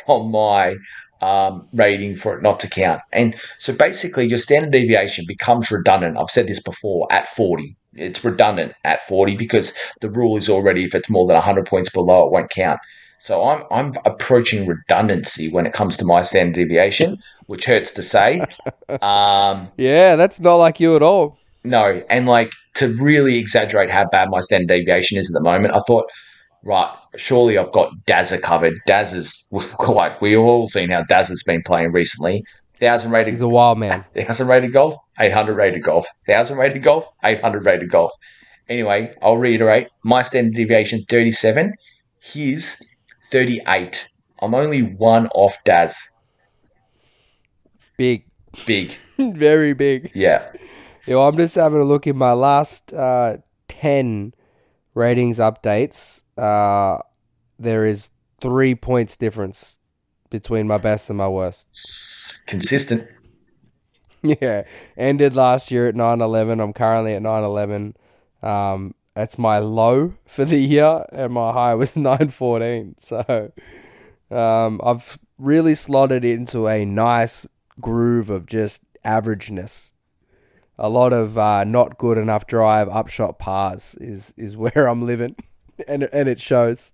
[0.06, 0.76] from my
[1.20, 3.02] um, rating for it not to count.
[3.12, 6.16] And so basically, your standard deviation becomes redundant.
[6.18, 7.76] I've said this before at 40.
[7.98, 11.90] It's redundant at 40 because the rule is already if it's more than 100 points
[11.90, 12.80] below, it won't count.
[13.18, 18.02] So I'm I'm approaching redundancy when it comes to my standard deviation, which hurts to
[18.02, 18.42] say.
[19.02, 21.38] Um, yeah, that's not like you at all.
[21.64, 25.74] no, and like to really exaggerate how bad my standard deviation is at the moment,
[25.74, 26.06] I thought,
[26.62, 28.74] right, surely I've got Dazza covered.
[28.88, 29.46] Dazza's
[29.88, 32.44] like we've all seen how Dazza's been playing recently.
[32.80, 34.04] Thousand rated, He's a wild man.
[34.16, 38.12] thousand rated golf, eight hundred rated golf, thousand rated golf, eight hundred rated golf.
[38.68, 41.74] Anyway, I'll reiterate: my standard deviation thirty-seven,
[42.20, 42.80] his
[43.32, 44.08] thirty-eight.
[44.40, 46.04] I'm only one off Daz.
[47.96, 48.24] Big.
[48.66, 50.10] Big, Very big.
[50.14, 50.44] yeah.
[51.06, 53.38] Yeah, well, I'm just having a look in my last uh,
[53.68, 54.34] 10
[54.94, 56.20] ratings updates.
[56.36, 57.00] Uh,
[57.58, 58.10] there is
[58.40, 59.77] three points difference
[60.30, 62.46] between my best and my worst.
[62.46, 63.08] Consistent.
[64.20, 64.64] Yeah,
[64.96, 66.58] ended last year at 911.
[66.58, 67.94] I'm currently at 911.
[68.42, 72.96] Um, that's my low for the year, and my high was 914.
[73.00, 73.52] So
[74.30, 77.46] um, I've really slotted into a nice
[77.80, 79.92] groove of just averageness.
[80.78, 85.36] A lot of uh, not good enough drive, upshot pars is is where I'm living,
[85.86, 86.92] and and it shows.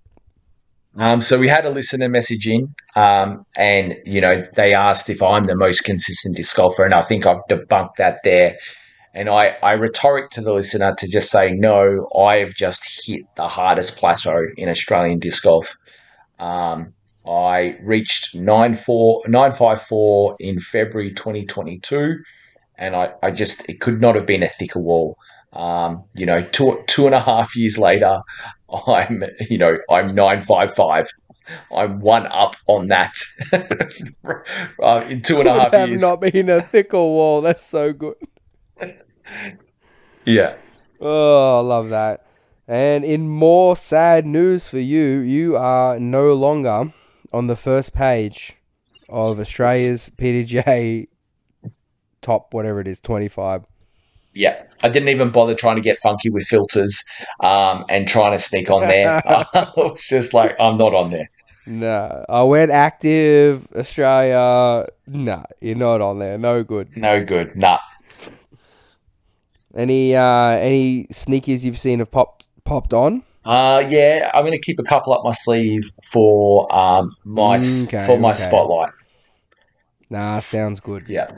[0.96, 5.22] Um, so we had a listener message in, um, and you know they asked if
[5.22, 8.58] I'm the most consistent disc golfer, and I think I've debunked that there.
[9.12, 12.08] And I, I rhetoric to the listener to just say no.
[12.18, 15.76] I've just hit the hardest plateau in Australian disc golf.
[16.40, 16.94] Um,
[17.26, 22.18] I reached 94 954 in February 2022,
[22.76, 25.16] and I, I just it could not have been a thicker wall.
[25.52, 28.18] Um, you know, two two and a half years later,
[28.86, 31.08] I'm you know I'm nine five five.
[31.76, 33.12] I'm one up on that
[34.82, 36.00] uh, in two and a half and a Could have years.
[36.00, 37.42] not been a thicker wall.
[37.42, 38.16] That's so good.
[40.24, 40.54] yeah,
[41.00, 42.24] Oh, I love that.
[42.66, 46.94] And in more sad news for you, you are no longer
[47.32, 48.56] on the first page
[49.10, 51.08] of Australia's PDGA
[52.22, 53.66] top, whatever it is, 25.
[54.34, 54.62] Yeah.
[54.82, 57.02] I didn't even bother trying to get funky with filters
[57.40, 59.22] um, and trying to sneak on there.
[59.26, 61.30] I was just like, I'm not on there.
[61.66, 64.86] No, I went active, Australia.
[65.06, 66.36] Nah, you're not on there.
[66.36, 66.94] No good.
[66.96, 67.56] No good.
[67.56, 67.78] Nah.
[69.74, 73.22] Any uh, any sneakers you've seen have popped popped on?
[73.44, 78.04] Uh, yeah, I'm going to keep a couple up my sleeve for um, my Okay,
[78.06, 78.38] for my okay.
[78.38, 78.92] spotlight.
[80.10, 81.08] Nah, sounds good.
[81.08, 81.30] Yeah.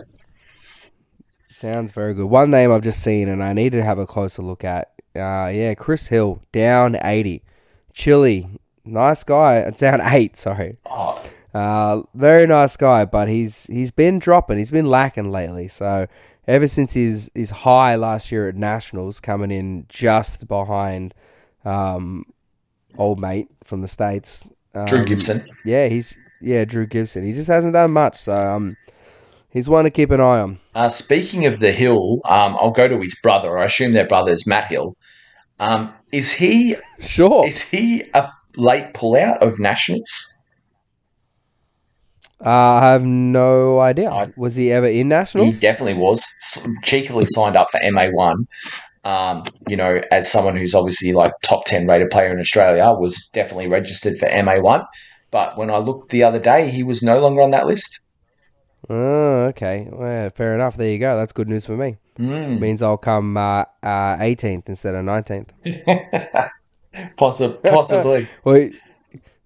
[1.58, 2.26] Sounds very good.
[2.26, 4.92] One name I've just seen and I need to have a closer look at.
[5.14, 7.42] Uh, yeah, Chris Hill, down 80.
[7.94, 9.70] Chile, nice guy.
[9.78, 10.74] Down 8, sorry.
[10.84, 14.58] Oh, Uh, very nice guy, but he's he's been dropping.
[14.58, 15.66] He's been lacking lately.
[15.68, 16.06] So
[16.46, 21.14] ever since his, his high last year at Nationals, coming in just behind
[21.64, 22.26] um,
[22.98, 24.50] old mate from the States.
[24.74, 25.40] Um, Drew Gibson.
[25.64, 27.24] Yeah, he's yeah, Drew Gibson.
[27.24, 28.18] He just hasn't done much.
[28.18, 28.76] So um,
[29.56, 30.58] he's one to keep an eye on.
[30.74, 33.58] Uh, speaking of the Hill, um, I'll go to his brother.
[33.58, 34.96] I assume their brother is Matt Hill.
[35.58, 37.46] Um, is he Sure.
[37.46, 40.10] is he a late pullout of nationals?
[42.44, 44.10] Uh, I have no idea.
[44.10, 45.54] I- Was he ever in nationals?
[45.54, 46.24] He definitely was
[46.82, 48.46] cheekily signed up for MA one.
[49.04, 53.28] Um, you know, as someone who's obviously like top ten rated player in Australia, was
[53.32, 54.82] definitely registered for MA one.
[55.30, 58.00] But when I looked the other day, he was no longer on that list.
[58.88, 59.88] Oh, okay.
[59.90, 60.76] Well, fair enough.
[60.76, 61.16] There you go.
[61.16, 61.96] That's good news for me.
[62.18, 62.60] Mm.
[62.60, 65.48] Means I'll come uh, uh, 18th instead of 19th.
[67.18, 68.28] Possi- possibly.
[68.44, 68.70] Well,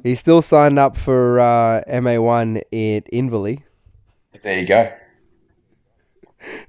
[0.03, 3.63] He's still signed up for uh, MA1 at Inverleigh.
[4.43, 4.93] There you go.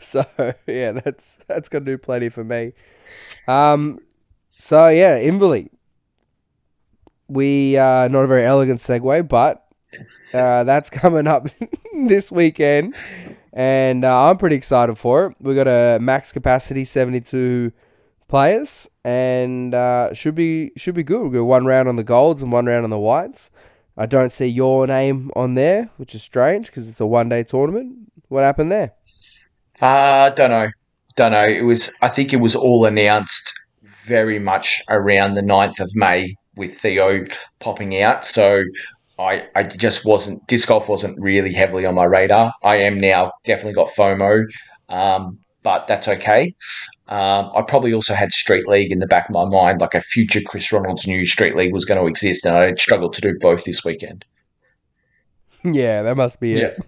[0.01, 0.25] So
[0.67, 2.73] yeah, that's that's gonna do plenty for me.
[3.47, 3.99] Um,
[4.47, 5.69] so yeah, Inverleigh.
[7.29, 9.65] We uh, not a very elegant segue, but
[10.33, 11.47] uh, that's coming up
[12.07, 12.95] this weekend,
[13.53, 15.35] and uh, I'm pretty excited for it.
[15.39, 17.71] We got a max capacity 72
[18.27, 21.23] players, and uh, should be should be good.
[21.23, 23.49] We got one round on the golds and one round on the whites.
[23.97, 27.43] I don't see your name on there, which is strange because it's a one day
[27.43, 28.09] tournament.
[28.29, 28.93] What happened there?
[29.81, 30.69] Uh, don't know.
[31.15, 31.45] Don't know.
[31.45, 31.95] It was.
[32.01, 37.23] I think it was all announced very much around the 9th of May with Theo
[37.59, 38.25] popping out.
[38.25, 38.63] So
[39.21, 40.45] I, I just wasn't.
[40.47, 42.53] Disc golf wasn't really heavily on my radar.
[42.63, 43.31] I am now.
[43.45, 44.45] Definitely got FOMO,
[44.89, 46.53] um, but that's okay.
[47.07, 50.01] Um, I probably also had Street League in the back of my mind, like a
[50.01, 53.37] future Chris Ronalds new Street League was going to exist, and I struggled to do
[53.39, 54.25] both this weekend.
[55.63, 56.83] Yeah, that must be it.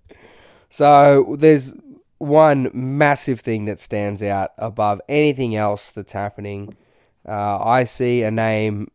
[0.68, 1.74] so there's
[2.18, 6.76] one massive thing that stands out above anything else that's happening.
[7.24, 8.88] Uh, I see a name.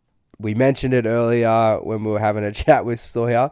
[0.43, 3.49] We mentioned it earlier when we were having a chat with Sawyer.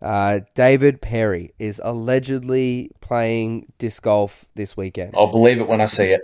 [0.00, 5.14] Uh, David Perry is allegedly playing disc golf this weekend.
[5.16, 6.20] I'll believe it when I see it.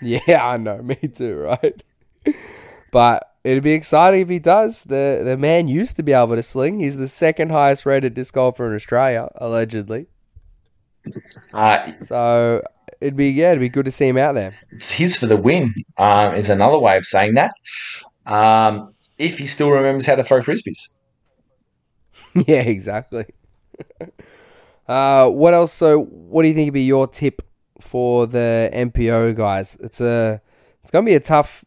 [0.00, 0.78] Yeah, I know.
[0.82, 1.82] Me too, right?
[2.92, 4.84] but it'd be exciting if he does.
[4.84, 6.78] The the man used to be able to sling.
[6.80, 10.06] He's the second highest rated disc golfer in Australia, allegedly.
[11.52, 12.62] Uh, So
[13.00, 14.54] it'd be yeah, it'd be good to see him out there.
[14.70, 15.74] it's his for the win.
[15.96, 17.54] Um, is another way of saying that.
[18.26, 20.94] Um, if he still remembers how to throw frisbees.
[22.46, 23.26] yeah, exactly.
[24.88, 25.72] uh, what else?
[25.72, 27.42] So, what do you think would be your tip
[27.80, 29.76] for the MPO guys?
[29.80, 30.40] It's a,
[30.82, 31.64] it's gonna be a tough,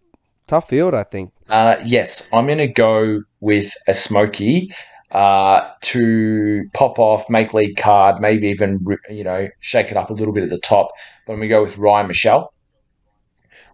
[0.48, 1.32] tough field, I think.
[1.50, 4.72] Uh, yes, I'm going to go with a smoky
[5.12, 10.14] uh, to pop off, make lead card, maybe even you know shake it up a
[10.14, 10.92] little bit at the top.
[11.26, 12.54] But I'm going to go with Ryan Michelle.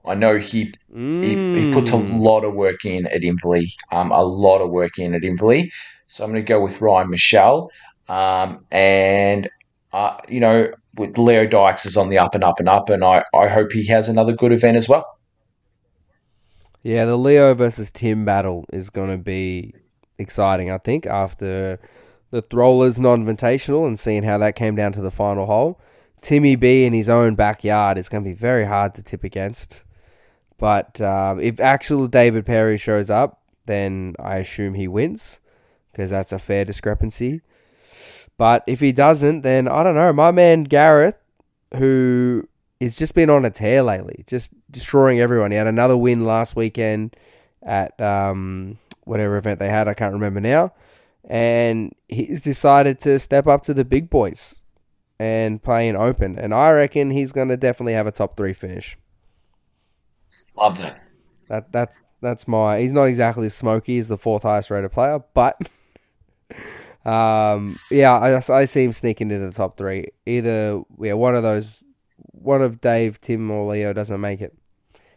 [0.08, 0.74] I know he
[1.22, 2.20] he, he puts a Mm.
[2.20, 5.70] lot of work in at Inverleigh, um, a lot of work in at Inverleigh.
[6.08, 7.72] So I'm going to go with Ryan Michelle,
[8.08, 9.50] um, and
[9.94, 13.04] uh, you know with Leo Dykes is on the up and up and up, and
[13.04, 15.06] I, I hope he has another good event as well.
[16.84, 19.74] Yeah, the Leo versus Tim battle is going to be
[20.20, 21.80] exciting, I think, after
[22.32, 25.80] the Throwlers non invitational and seeing how that came down to the final hole.
[26.22, 29.84] Timmy B in his own backyard is going to be very hard to tip against.
[30.58, 35.40] But um, if actual David Perry shows up, then I assume he wins
[35.92, 37.42] because that's a fair discrepancy.
[38.38, 40.12] But if he doesn't, then I don't know.
[40.14, 41.18] My man Gareth,
[41.76, 42.48] who
[42.82, 45.52] has just been on a tear lately, just destroying everyone.
[45.52, 47.16] He had another win last weekend
[47.64, 49.88] at um, whatever event they had.
[49.88, 50.74] I can't remember now.
[51.24, 54.62] And he's decided to step up to the big boys
[55.18, 56.38] and play in open.
[56.38, 58.98] And I reckon he's going to definitely have a top three finish.
[60.58, 61.02] Love that.
[61.50, 62.80] That that's that's my.
[62.80, 63.96] He's not exactly smoky.
[63.96, 65.58] He's the fourth highest rated player, but
[67.06, 70.08] um, yeah, I, I see him sneaking into the top three.
[70.26, 71.84] Either yeah, one of those,
[72.32, 74.56] one of Dave, Tim, or Leo doesn't make it,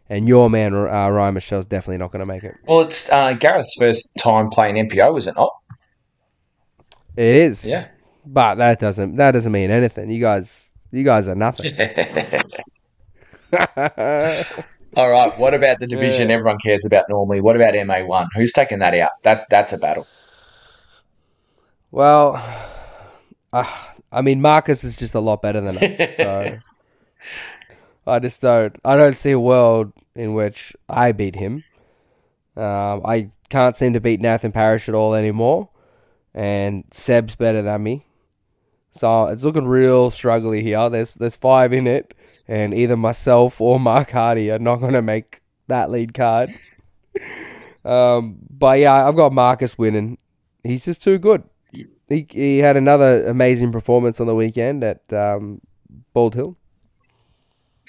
[0.09, 2.57] and your man uh, Ryan Michelle's definitely not going to make it.
[2.66, 5.55] Well, it's uh, Gareth's first time playing MPO, is it not?
[7.16, 7.89] It is, Yeah.
[8.26, 10.11] but that doesn't that doesn't mean anything.
[10.11, 11.74] You guys, you guys are nothing.
[14.97, 15.36] All right.
[15.39, 16.36] What about the division Yeah.
[16.36, 17.41] everyone cares about normally?
[17.41, 18.28] What about MA one?
[18.34, 19.11] Who's taking that out?
[19.22, 20.07] That that's a battle.
[21.91, 22.36] Well,
[23.53, 23.64] uh,
[24.12, 26.57] I mean, Marcus is just a lot better than us, so
[28.07, 28.76] I just don't.
[28.84, 31.64] I don't see a world in which I beat him.
[32.57, 35.68] Um, I can't seem to beat Nathan Parrish at all anymore,
[36.34, 38.05] and Seb's better than me.
[38.91, 40.91] So it's looking real struggly here.
[40.91, 42.12] There's there's five in it,
[42.49, 46.55] and either myself or Mark Hardy are not going to make that lead card.
[47.84, 50.18] Um, but yeah, I've got Marcus winning.
[50.64, 51.44] He's just too good.
[52.09, 55.61] He he had another amazing performance on the weekend at um,
[56.14, 56.57] Bald Hill.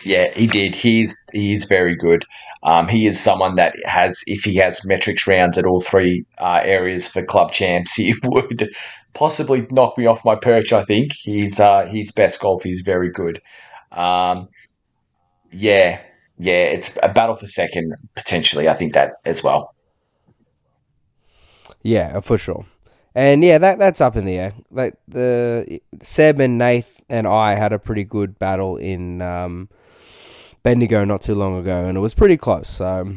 [0.03, 0.75] Yeah, he did.
[0.75, 2.25] He's he's very good.
[2.63, 6.61] Um, he is someone that has, if he has Metrix rounds at all three uh,
[6.63, 8.73] areas for club champs, he would
[9.13, 10.71] possibly knock me off my perch.
[10.71, 13.41] I think he's uh, his best golf is very good.
[13.91, 14.49] Um,
[15.51, 15.99] yeah,
[16.37, 18.69] yeah, it's a battle for second potentially.
[18.69, 19.73] I think that as well.
[21.81, 22.65] Yeah, for sure.
[23.15, 24.53] And yeah, that that's up in the air.
[24.69, 29.69] Like the Seb and Nath and I had a pretty good battle in um,
[30.63, 32.69] Bendigo not too long ago, and it was pretty close.
[32.69, 33.15] So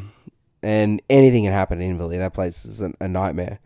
[0.63, 2.17] and anything can happen in Inverleigh.
[2.17, 3.59] That place is a nightmare.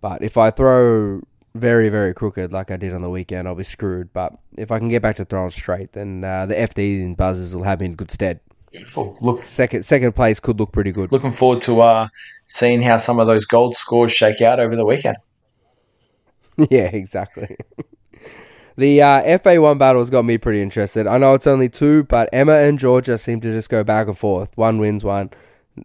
[0.00, 1.20] But if I throw
[1.54, 4.12] very, very crooked like I did on the weekend, I'll be screwed.
[4.12, 7.54] But if I can get back to throwing straight, then uh, the FD and buzzers
[7.54, 8.40] will have me in good stead.
[8.70, 9.18] Beautiful.
[9.20, 11.10] Look, Second, second place could look pretty good.
[11.10, 12.08] looking forward to uh,
[12.44, 15.16] seeing how some of those gold scores shake out over the weekend.
[16.70, 17.56] yeah, exactly.
[18.76, 21.06] the uh, FA1 battles got me pretty interested.
[21.08, 24.16] I know it's only two, but Emma and Georgia seem to just go back and
[24.16, 24.56] forth.
[24.56, 25.30] One wins one,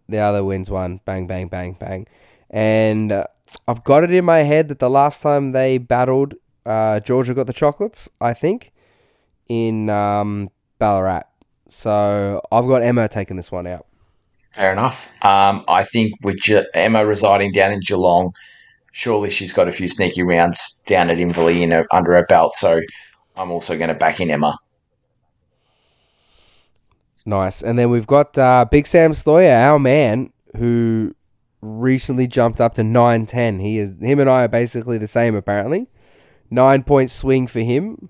[0.08, 1.00] the other wins one.
[1.06, 2.08] Bang, bang, bang, bang.
[2.52, 3.26] And uh,
[3.68, 6.36] I've got it in my head that the last time they battled,
[6.66, 8.72] uh, Georgia got the chocolates, I think,
[9.48, 11.24] in um, Ballarat.
[11.68, 13.86] So I've got Emma taking this one out.
[14.54, 15.14] Fair enough.
[15.24, 18.34] Um, I think with Ge- Emma residing down in Geelong,
[18.92, 22.54] surely she's got a few sneaky rounds down at Inverleigh in her, under her belt.
[22.54, 22.82] So
[23.36, 24.58] I'm also going to back in Emma.
[27.26, 27.62] Nice.
[27.62, 31.16] And then we've got uh, Big Sam Stoyer, our man, who
[31.66, 33.62] recently jumped up to 9-10.
[33.62, 35.88] He is him and I are basically the same apparently.
[36.50, 38.10] 9 point swing for him.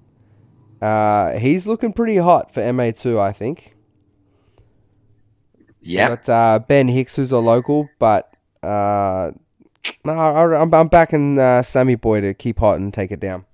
[0.82, 3.76] Uh, he's looking pretty hot for MA2, I think.
[5.80, 6.10] Yeah.
[6.10, 9.32] Got uh, Ben Hicks, who's a local, but uh,
[10.04, 13.46] no, I, I'm, I'm backing uh, Sammy Boy to keep hot and take it down.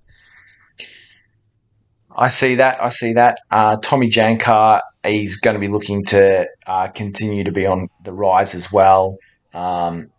[2.15, 2.81] I see that.
[2.83, 3.39] I see that.
[3.49, 8.11] Uh, Tommy Jankar, he's going to be looking to uh, continue to be on the
[8.11, 9.17] rise as well.
[9.53, 10.09] Um,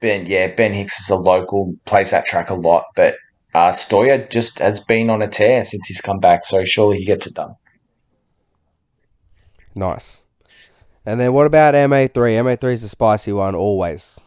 [0.00, 3.14] ben, yeah, Ben Hicks is a local, plays that track a lot, but
[3.54, 7.04] uh, Stoya just has been on a tear since he's come back, so surely he
[7.04, 7.56] gets it done.
[9.74, 10.22] Nice.
[11.06, 12.12] And then what about MA3?
[12.12, 14.20] MA3 is a spicy one always.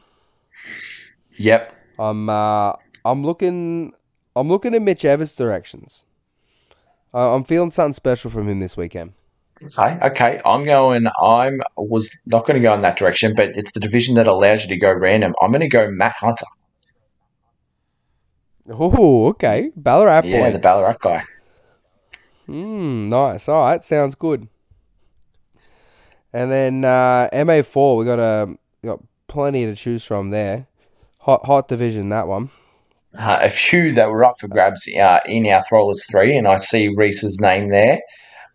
[1.37, 1.75] Yep.
[1.99, 2.73] I'm uh,
[3.05, 3.93] I'm looking
[4.35, 6.05] I'm looking at Mitch Evers' directions.
[7.13, 9.13] Uh, I'm feeling something special from him this weekend.
[9.63, 10.41] Okay, okay.
[10.43, 11.07] I'm going.
[11.21, 14.63] I'm was not going to go in that direction, but it's the division that allows
[14.63, 15.35] you to go random.
[15.41, 16.45] I'm going to go Matt Hunter.
[18.69, 19.71] Oh, okay.
[19.75, 20.53] Ballarat Yeah, boy.
[20.53, 21.23] the Ballarat guy.
[22.45, 23.47] Hmm, nice.
[23.47, 24.47] All right, sounds good.
[26.33, 30.67] And then uh, MA4, we got a got plenty to choose from there.
[31.19, 32.49] Hot hot division that one.
[33.17, 36.55] Uh, a few that were up for grabs uh, in our Throwlers 3, and I
[36.57, 37.99] see Reese's name there.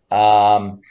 [0.09, 0.81] Um,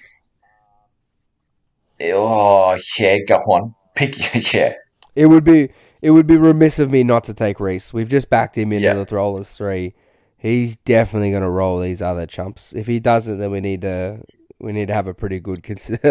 [2.02, 3.74] oh, yeah, go on.
[3.94, 4.74] Pick, yeah.
[5.14, 5.70] It would be
[6.02, 7.92] it would be remiss of me not to take Reese.
[7.92, 8.94] We've just backed him into Yeah.
[8.94, 9.94] the Throwlers three.
[10.36, 12.72] He's definitely going to roll these other chumps.
[12.74, 14.20] If he doesn't, then we need to
[14.60, 15.88] we need to have a pretty good cons-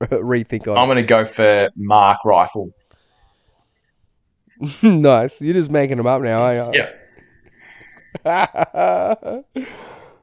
[0.00, 0.76] rethink on.
[0.76, 2.70] I'm going to go for Mark Rifle.
[4.82, 5.40] nice.
[5.40, 6.84] You're just making them up now, aren't you?
[8.24, 9.40] Yeah.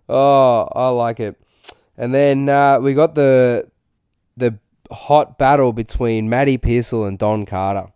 [0.07, 1.35] oh, I like it.
[1.97, 3.69] And then uh, we got the
[4.37, 4.57] the
[4.91, 7.91] hot battle between Matty Pearsall and Don Carter.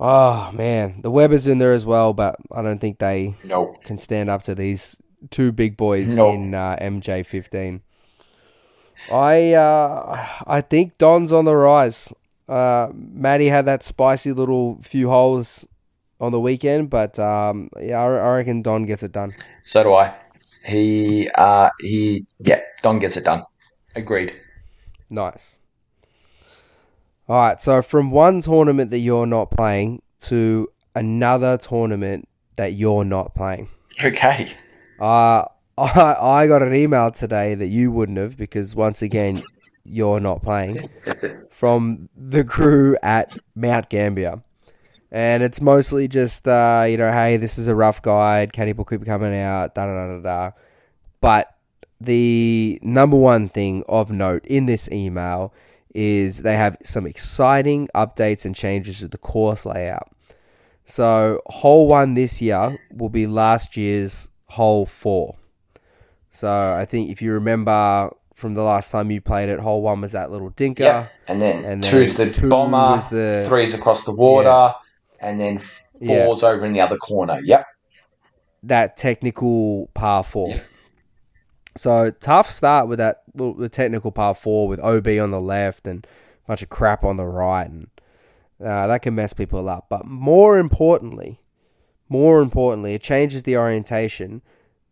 [0.00, 3.74] Oh man, the Webbers in there as well, but I don't think they No.
[3.84, 4.96] can stand up to these
[5.30, 6.30] two big boys No.
[6.30, 7.80] in uh, MJ15.
[9.12, 12.12] I uh, I think Don's on the rise.
[12.48, 15.66] Uh, Matty had that spicy little few holes
[16.20, 19.34] on the weekend, but um, yeah, I, I reckon Don gets it done.
[19.62, 20.14] So do I.
[20.66, 23.44] He, uh, he, yeah, Don gets it done.
[23.94, 24.34] Agreed.
[25.10, 25.58] Nice.
[27.28, 33.04] All right, so from one tournament that you're not playing to another tournament that you're
[33.04, 33.68] not playing.
[34.02, 34.50] Okay.
[35.00, 35.44] Uh,
[35.78, 39.42] I I got an email today that you wouldn't have because once again
[39.84, 40.88] you're not playing
[41.50, 44.42] from the crew at Mount Gambier.
[45.10, 48.84] And it's mostly just uh, you know, hey, this is a rough guide, Kenny will
[48.84, 50.50] keep coming out, da da da da da.
[51.20, 51.54] But
[52.00, 55.52] the number one thing of note in this email
[55.94, 60.08] is they have some exciting updates and changes to the course layout.
[60.84, 65.36] So hole one this year will be last year's hole four.
[66.30, 70.00] So I think if you remember from the last time you played it, hole one
[70.00, 70.78] was that little dinker.
[70.80, 71.06] Yeah.
[71.26, 74.74] And then, And then two's the two bomber, the- three's across the water,
[75.20, 75.58] and then
[76.00, 76.24] Yeah.
[76.26, 77.40] four's over in the other corner.
[77.42, 77.66] Yep.
[78.62, 80.50] That technical par four.
[80.50, 80.60] Yeah.
[81.78, 85.86] So tough start with that little the technical par four with OB on the left
[85.86, 86.04] and
[86.44, 87.88] a bunch of crap on the right, and
[88.60, 89.86] uh, that can mess people up.
[89.88, 91.40] But more importantly,
[92.08, 94.42] more importantly, it changes the orientation.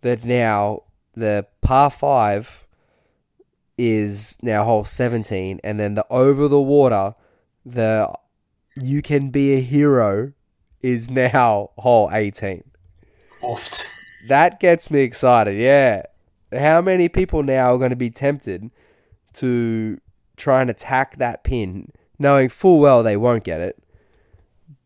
[0.03, 0.84] That now
[1.14, 2.64] the par five
[3.76, 7.16] is now hole seventeen, and then the over the water,
[7.64, 8.12] the
[8.76, 10.34] you can be a hero
[10.82, 12.62] is now hole eighteen.
[13.43, 13.89] Oofed.
[14.28, 15.61] That gets me excited.
[15.61, 16.03] Yeah.
[16.53, 18.70] How many people now are going to be tempted
[19.34, 20.01] to
[20.36, 23.78] try and attack that pin, knowing full well they won't get it.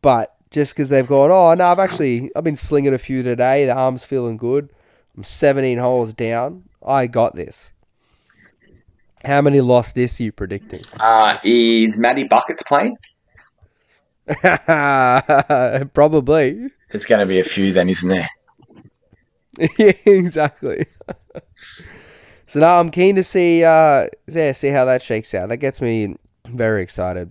[0.03, 3.67] But just because they've gone, oh no, I've actually I've been slinging a few today.
[3.67, 4.71] The arm's feeling good.
[5.17, 6.65] I'm 17 holes down.
[6.85, 7.73] I got this.
[9.25, 10.83] How many lost this you predicting?
[10.99, 12.97] Uh, is Matty Buckets playing?
[15.93, 16.69] Probably.
[16.91, 18.29] There's going to be a few then, isn't there?
[19.79, 20.87] yeah, exactly.
[22.47, 25.49] so now I'm keen to see, uh, yeah, see how that shakes out.
[25.51, 26.17] That gets me
[26.49, 27.31] very excited.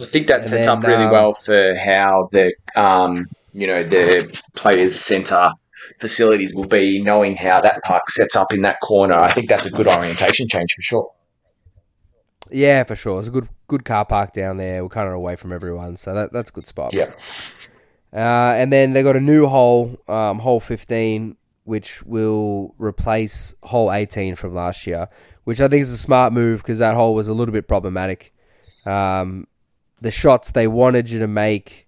[0.00, 3.66] I think that And sets then, up really um, well for how the um, you
[3.66, 5.50] know the players' centre
[6.00, 9.14] facilities will be, knowing how that park sets up in that corner.
[9.14, 11.12] I think that's a good orientation change for sure.
[12.50, 13.18] Yeah, for sure.
[13.18, 14.82] It's a good good car park down there.
[14.82, 16.94] We're kind of away from everyone, so that, that's a good spot.
[16.94, 17.10] Yeah,
[18.12, 21.36] Uh, and then they got a new hole, um, hole 15,
[21.68, 25.06] which will replace hole 18 from last year,
[25.44, 28.32] which I think is a smart move because that hole was a little bit problematic.
[28.86, 29.46] Um,
[30.00, 31.86] the shots they wanted you to make,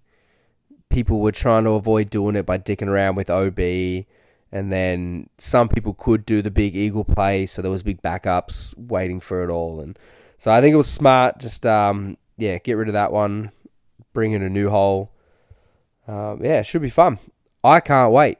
[0.89, 4.05] people were trying to avoid doing it by dicking around with OB.
[4.51, 8.77] And then some people could do the big eagle play, so there was big backups
[8.77, 9.79] waiting for it all.
[9.79, 9.97] And
[10.37, 11.39] so I think it was smart.
[11.39, 13.51] Just um, yeah, get rid of that one,
[14.13, 15.11] bring in a new hole.
[16.07, 17.17] Um, yeah, it should be fun.
[17.63, 18.37] I can't wait.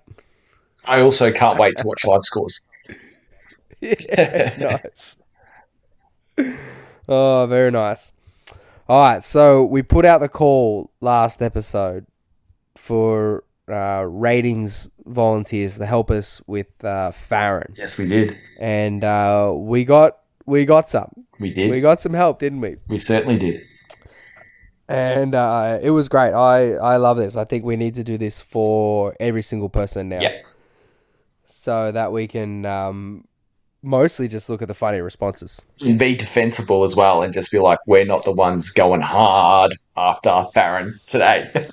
[0.86, 2.67] I also can't wait to watch live scores.
[3.82, 5.17] yeah, nice.
[7.07, 8.11] Oh, very nice.
[8.88, 12.05] All right, so we put out the call last episode
[12.75, 18.36] for uh, ratings volunteers to help us with uh, Farron, Yes, we did.
[18.59, 21.09] and uh, we got we got some.
[21.39, 21.65] We did.
[21.69, 22.77] We We, got some help, didn't we?
[22.88, 23.61] We certainly did.
[24.89, 26.34] And uh, it was great.
[26.34, 27.36] I I love this.
[27.38, 30.19] I think we need to do this for every single person now.
[30.19, 30.41] Yeah.
[31.62, 33.24] So that we can um,
[33.84, 35.62] mostly just look at the funny responses.
[35.80, 39.76] And be defensible as well, and just be like, we're not the ones going hard
[39.95, 41.51] after Farron today.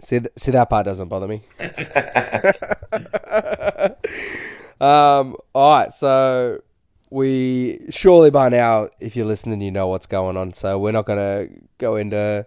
[0.00, 1.42] See, th- see that part doesn't bother me.
[4.80, 6.62] um, all right, so
[7.10, 10.54] we surely by now, if you're listening, you know what's going on.
[10.54, 11.48] So we're not gonna
[11.78, 12.46] go into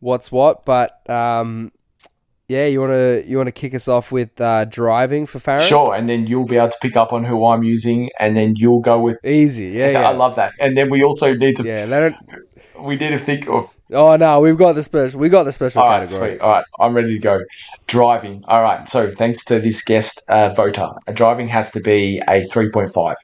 [0.00, 1.70] what's what, but um,
[2.48, 5.62] yeah, you wanna you wanna kick us off with uh, driving for Farron?
[5.62, 8.54] sure, and then you'll be able to pick up on who I'm using, and then
[8.56, 9.18] you'll go with.
[9.24, 10.08] Easy, yeah, yeah.
[10.08, 10.52] I love that.
[10.60, 11.64] And then we also need to.
[11.64, 12.14] Yeah, let it.
[12.80, 15.18] We need to think of Oh no, we've got the special.
[15.18, 16.32] We got the special All right, category.
[16.32, 16.40] sweet.
[16.40, 17.40] All right, I'm ready to go.
[17.86, 18.44] Driving.
[18.46, 18.86] All right.
[18.88, 23.14] So thanks to this guest uh, voter, a driving has to be a 3.5.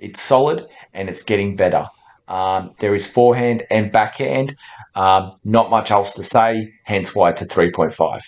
[0.00, 1.86] It's solid and it's getting better.
[2.26, 4.56] Um, there is forehand and backhand.
[4.94, 6.72] Um, not much else to say.
[6.84, 8.20] Hence why it's a 3.5.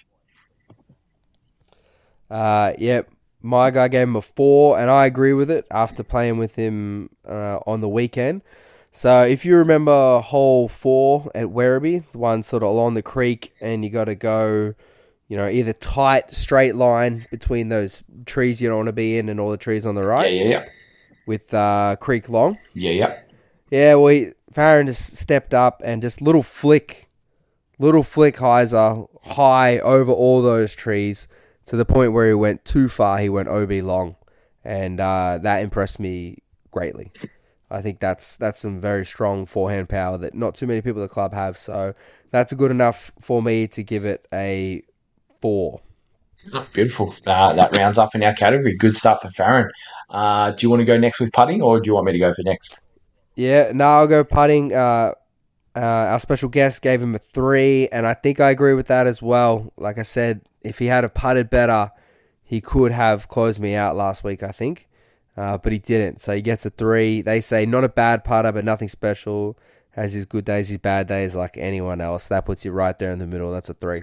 [2.31, 3.11] Uh, yep.
[3.43, 7.09] My guy gave him a four, and I agree with it after playing with him
[7.26, 8.43] uh, on the weekend.
[8.93, 13.55] So if you remember hole four at Werribee, the one sort of along the creek,
[13.61, 14.74] and you got to go,
[15.28, 19.28] you know, either tight straight line between those trees you don't want to be in
[19.31, 20.64] and all the trees on the Yeah, right yeah, yeah,
[21.26, 22.59] with uh, creek long.
[22.74, 23.18] yeah, yeah.
[23.70, 27.09] Yeah, well, he, Farron just stepped up and just little flick,
[27.78, 31.28] little flick hyzer high over all those trees
[31.71, 33.18] to the point where he went too far.
[33.18, 34.16] He went OB long,
[34.64, 36.39] and uh, that impressed me
[36.73, 37.12] greatly.
[37.71, 41.09] I think that's that's some very strong forehand power that not too many people at
[41.09, 41.57] the club have.
[41.57, 41.95] So
[42.33, 44.83] that's good enough for me to give it a
[45.41, 45.81] four.
[46.53, 47.14] Oh, beautiful.
[47.25, 48.75] Uh, that rounds up in our category.
[48.75, 49.71] Good stuff for Farron.
[50.09, 52.18] Uh, do you want to go next with putting, or do you want me to
[52.18, 52.81] go for next?
[53.37, 54.75] Yeah, no, I'll go putting.
[54.75, 55.12] Uh,
[55.77, 59.07] uh, our special guest gave him a three, and I think I agree with that
[59.07, 59.73] as well.
[59.77, 61.91] Like I said, if he had have putted better,
[62.43, 64.89] he could have closed me out last week, I think.
[65.37, 67.23] Uh, but he didn't, so he gets a three.
[67.23, 69.57] They say not a bad putter, but nothing special.
[69.93, 72.29] Has his good days, his bad days, like anyone else.
[72.29, 73.51] That puts you right there in the middle.
[73.51, 74.03] That's a three.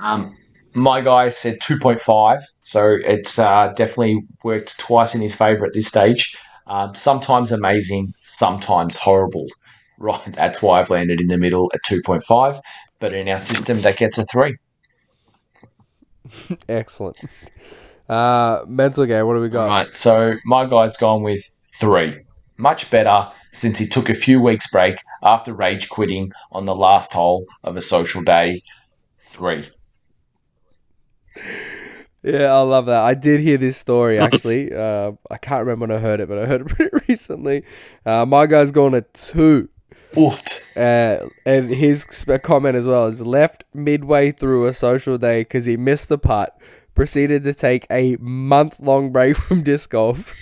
[0.00, 0.36] Um,
[0.74, 5.86] my guy said 2.5, so it's uh, definitely worked twice in his favour at this
[5.86, 6.36] stage.
[6.66, 9.46] Um, sometimes amazing, sometimes horrible.
[9.98, 12.58] Right, that's why I've landed in the middle at 2.5,
[12.98, 14.56] but in our system, that gets a 3.
[16.68, 17.16] Excellent.
[18.08, 19.26] Uh, mental game.
[19.26, 19.66] What do we got?
[19.66, 21.42] Right, so my guy's gone with
[21.78, 22.20] 3.
[22.56, 27.12] Much better since he took a few weeks break after rage quitting on the last
[27.12, 28.62] hole of a social day.
[29.18, 29.64] 3.
[32.22, 33.02] Yeah, I love that.
[33.02, 34.72] I did hear this story actually.
[34.74, 37.64] uh, I can't remember when I heard it, but I heard it pretty recently.
[38.06, 39.68] Uh, my guy's gone a two.
[40.14, 40.76] Oofed.
[40.76, 42.04] Uh, and his
[42.42, 46.58] comment as well is left midway through a social day because he missed the putt.
[46.94, 50.34] Proceeded to take a month long break from disc golf.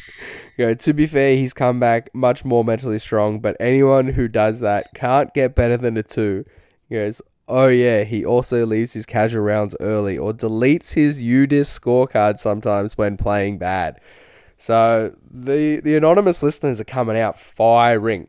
[0.56, 4.28] You know, to be fair, he's come back much more mentally strong, but anyone who
[4.28, 6.44] does that can't get better than a two.
[6.88, 11.78] He goes, oh yeah, he also leaves his casual rounds early or deletes his UDisc
[11.80, 14.00] scorecard sometimes when playing bad.
[14.56, 18.28] So the the anonymous listeners are coming out firing.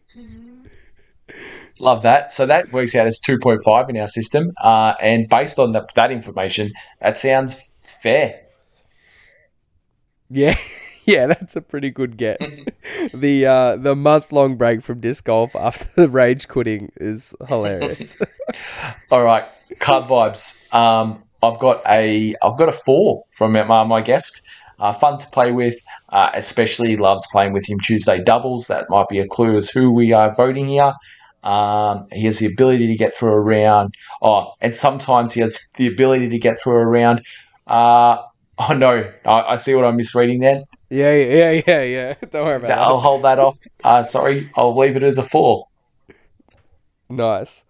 [1.81, 2.31] Love that.
[2.31, 4.51] So that works out as 2.5 in our system.
[4.61, 6.71] Uh, and based on the, that information,
[7.01, 8.41] that sounds fair.
[10.29, 10.55] Yeah.
[11.05, 12.39] yeah, that's a pretty good get.
[13.13, 18.15] the uh, the month long break from disc golf after the rage quitting is hilarious.
[19.11, 19.45] All right,
[19.79, 20.55] card vibes.
[20.71, 24.41] Um, I've got a I've got a four from my, my guest.
[24.79, 25.75] Uh, fun to play with,
[26.09, 28.67] uh, especially loves playing with him Tuesday doubles.
[28.67, 30.93] That might be a clue as who we are voting here.
[31.43, 33.95] Um, he has the ability to get through a round.
[34.21, 37.25] Oh, and sometimes he has the ability to get through a round.
[37.67, 38.17] Uh,
[38.69, 40.63] oh no, I, I see what I'm misreading then.
[40.89, 42.13] Yeah, yeah, yeah, yeah.
[42.29, 42.77] Don't worry about it.
[42.77, 43.57] I'll hold that off.
[43.83, 45.67] Uh, sorry, I'll leave it as a four.
[47.09, 47.63] Nice.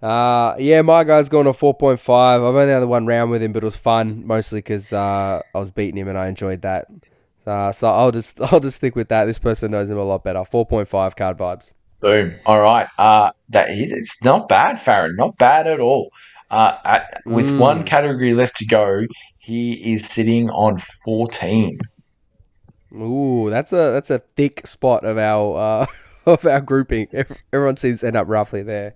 [0.00, 2.08] Uh, yeah, my guy's going to 4.5.
[2.08, 5.58] I've only had one round with him, but it was fun, mostly because uh, I
[5.58, 6.86] was beating him and I enjoyed that.
[7.44, 9.24] Uh, so I'll just I'll just stick with that.
[9.24, 10.40] This person knows him a lot better.
[10.40, 11.72] 4.5 card vibes.
[12.00, 12.36] Boom.
[12.46, 12.86] All right.
[12.96, 15.16] Uh, that it's not bad, Farron.
[15.16, 16.10] Not bad at all.
[16.50, 17.58] Uh, at, with mm.
[17.58, 19.06] one category left to go,
[19.38, 21.78] he is sitting on 14.
[22.94, 25.86] Ooh, that's a that's a thick spot of our uh,
[26.26, 27.08] of our grouping.
[27.52, 28.94] Everyone seems to end up roughly there.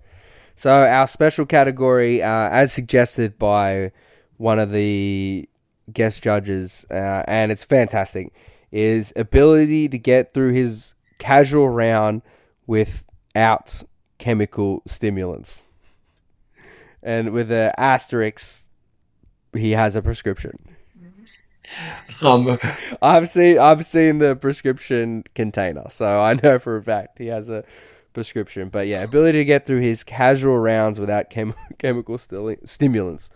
[0.55, 3.91] So our special category, uh, as suggested by
[4.37, 5.47] one of the
[5.91, 8.33] guest judges, uh, and it's fantastic,
[8.71, 12.21] is ability to get through his casual round
[12.67, 13.83] without
[14.17, 15.67] chemical stimulants.
[17.01, 18.65] And with an asterisk,
[19.53, 20.59] he has a prescription.
[22.21, 22.59] Um,
[23.01, 27.49] I've seen I've seen the prescription container, so I know for a fact he has
[27.49, 27.63] a
[28.13, 28.69] prescription.
[28.69, 33.29] But yeah, ability to get through his casual rounds without chem- chemical stimulants.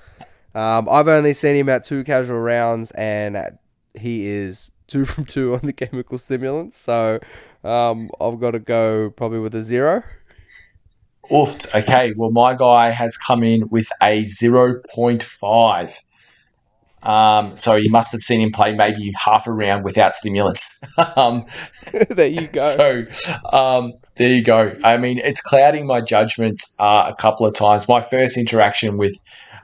[0.53, 3.57] Um, I've only seen him at two casual rounds, and
[3.95, 6.77] he is two from two on the chemical stimulants.
[6.77, 7.19] So
[7.63, 10.03] um, I've got to go probably with a zero.
[11.29, 11.75] Oofed.
[11.75, 16.01] Okay, well, my guy has come in with a 0.5.
[17.03, 20.81] Um, so you must have seen him play maybe half a round without stimulants.
[21.15, 21.45] um,
[22.09, 22.59] there you go.
[22.59, 23.05] So
[23.51, 24.75] um, there you go.
[24.83, 27.87] I mean, it's clouding my judgment uh, a couple of times.
[27.87, 29.21] My first interaction with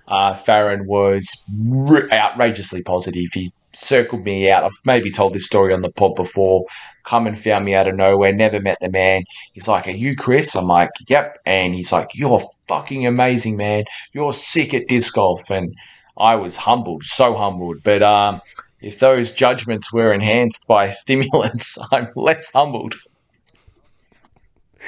[0.08, 1.28] uh, Farron was
[1.76, 3.30] r- outrageously positive.
[3.34, 4.64] He circled me out.
[4.64, 6.66] I've maybe told this story on the pod before.
[7.04, 8.34] Come and found me out of nowhere.
[8.34, 9.24] Never met the man.
[9.54, 13.84] He's like, "Are you Chris?" I'm like, "Yep." And he's like, "You're fucking amazing, man.
[14.14, 15.76] You're sick at disc golf." And
[16.18, 17.78] I was humbled, so humbled.
[17.84, 18.42] But um,
[18.82, 22.96] if those judgments were enhanced by stimulants, I'm less humbled.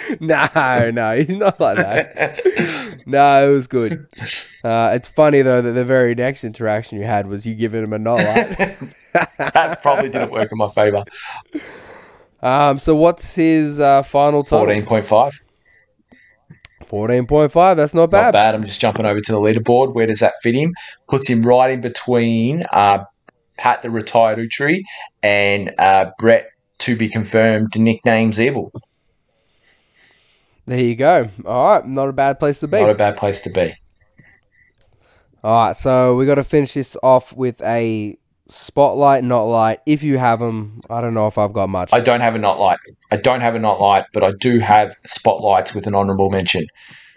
[0.19, 3.01] No, no, he's not like that.
[3.05, 4.07] no, it was good.
[4.63, 7.93] Uh, it's funny though that the very next interaction you had was you giving him
[7.93, 8.57] a not like.
[9.37, 11.03] that probably didn't work in my favour.
[12.41, 14.59] Um, so what's his uh, final total?
[14.59, 15.33] Fourteen point five.
[16.87, 18.25] 14.5, that's not bad.
[18.25, 18.55] Not bad.
[18.55, 19.95] I'm just jumping over to the leaderboard.
[19.95, 20.71] Where does that fit him?
[21.09, 23.05] Puts him right in between uh,
[23.57, 24.81] Pat the retired Utri
[25.23, 26.47] and uh, Brett
[26.79, 28.71] to be confirmed nicknames Evil.
[30.67, 31.29] There you go.
[31.45, 32.79] All right, not a bad place to be.
[32.79, 33.75] Not a bad place to be.
[35.43, 38.17] All right, so we got to finish this off with a
[38.49, 39.79] spotlight, not light.
[39.85, 41.93] If you have them, I don't know if I've got much.
[41.93, 42.79] I don't have a not light.
[43.11, 46.65] I don't have a not light, but I do have spotlights with an honourable mention.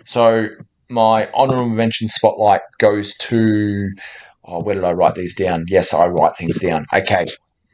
[0.05, 0.49] So
[0.91, 3.91] my honourable mention spotlight goes to.
[4.45, 5.65] Oh, where did I write these down?
[5.69, 6.87] Yes, I write things down.
[6.93, 7.27] Okay,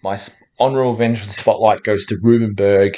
[0.03, 0.19] my
[0.61, 2.97] honourable mention spotlight goes to Ruben Berg.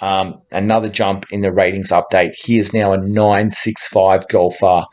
[0.00, 2.32] Um, another jump in the ratings update.
[2.34, 4.84] He is now a 965 golfer.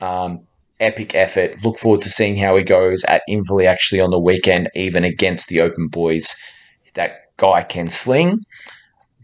[0.00, 0.40] Um,
[0.82, 1.62] epic effort.
[1.62, 5.48] Look forward to seeing how he goes at Inverleigh actually on the weekend, even against
[5.48, 6.36] the Open Boys.
[6.94, 8.40] That guy can sling.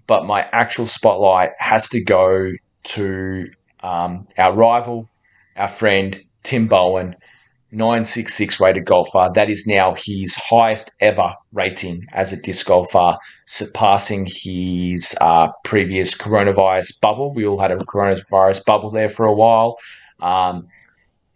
[0.06, 2.52] But my actual spotlight has to go
[2.84, 3.50] to
[3.80, 5.10] um, our rival,
[5.56, 7.14] our friend, Tim Bowen,
[7.70, 9.30] 966 rated golfer.
[9.34, 13.16] That is now his highest ever rating as a disc golfer,
[13.46, 17.34] surpassing his uh, previous coronavirus bubble.
[17.34, 19.76] We all had a coronavirus bubble there for a while.
[20.20, 20.68] Um,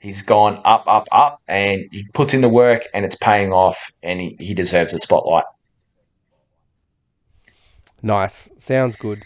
[0.03, 3.93] He's gone up, up, up, and he puts in the work, and it's paying off,
[4.03, 5.45] and he, he deserves a spotlight.
[8.03, 8.51] Nice.
[8.59, 9.22] Sounds good.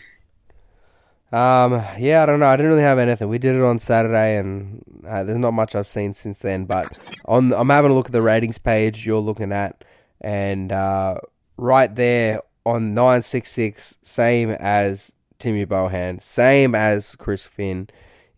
[1.33, 2.47] Um, yeah, I don't know.
[2.47, 3.29] I didn't really have anything.
[3.29, 6.67] We did it on Saturday, and uh, there's not much I've seen since then.
[6.67, 9.85] But on, I'm having a look at the ratings page you're looking at,
[10.21, 11.17] and uh,
[11.57, 17.89] right there on 966, same as Timmy Bohan, same as Chris Finn,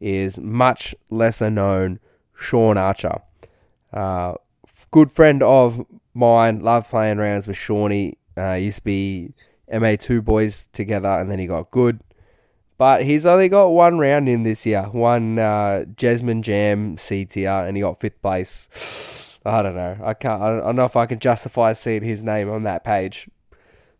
[0.00, 2.00] is much lesser known
[2.34, 3.20] Sean Archer.
[3.92, 4.34] Uh,
[4.90, 5.84] good friend of
[6.14, 8.16] mine, love playing rounds with Shawnee.
[8.36, 9.32] Uh, used to be
[9.72, 12.00] MA2 boys together, and then he got good.
[12.78, 17.50] But he's only got one round in this year, one uh, Jasmine Jam C tier,
[17.50, 19.38] and he got fifth place.
[19.44, 19.98] I don't know.
[20.02, 20.40] I can't.
[20.40, 23.28] I don't know if I can justify seeing his name on that page.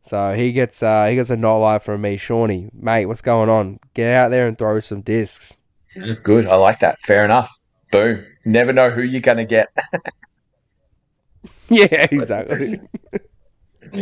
[0.04, 2.70] So he gets uh, he gets a not live from me, Shawnee.
[2.72, 3.80] Mate, what's going on?
[3.94, 5.54] Get out there and throw some discs.
[6.22, 6.46] Good.
[6.46, 7.00] I like that.
[7.00, 7.50] Fair enough.
[7.90, 8.24] Boom.
[8.44, 9.68] Never know who you're going to get.
[11.68, 12.80] yeah, exactly.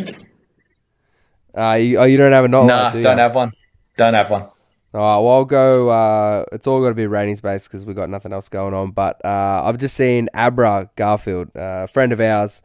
[1.56, 3.52] uh, you, oh, you don't have a not nah, live, do don't have one.
[3.96, 4.48] Don't have one.
[4.94, 5.88] All right, well, I'll go.
[5.90, 8.92] Uh, it's all got to be ratings based because we've got nothing else going on.
[8.92, 12.62] But uh, I've just seen Abra Garfield, uh, a friend of ours.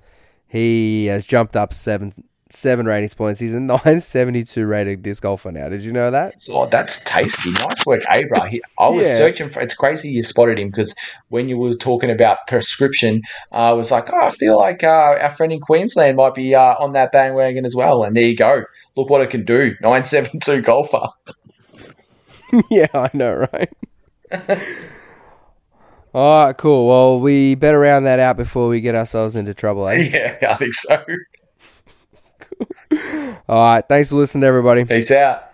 [0.48, 2.14] He has jumped up seven
[2.50, 3.40] seven ratings points.
[3.40, 5.70] He's a 972 rated disc golfer now.
[5.70, 6.36] Did you know that?
[6.50, 7.52] Oh, that's tasty.
[7.52, 8.48] Nice work, Abra.
[8.50, 9.16] He, I was Yeah.
[9.18, 9.62] searching for.
[9.62, 10.94] It's crazy you spotted him because
[11.30, 13.22] when you were talking about prescription,
[13.54, 16.76] I was like, oh, I feel like uh, our friend in Queensland might be uh,
[16.80, 18.04] on that bandwagon as well.
[18.04, 18.64] And there you go.
[18.98, 19.76] Look what it can do.
[19.82, 21.08] Nine seven two golfer.
[22.70, 23.70] yeah, I know, right?
[26.14, 26.88] all right, cool.
[26.88, 29.98] Well, we better round that out before we get ourselves into trouble, eh?
[30.14, 31.04] Yeah, I think so.
[33.48, 34.86] All right, thanks for listening, everybody.
[34.86, 35.51] Peace out.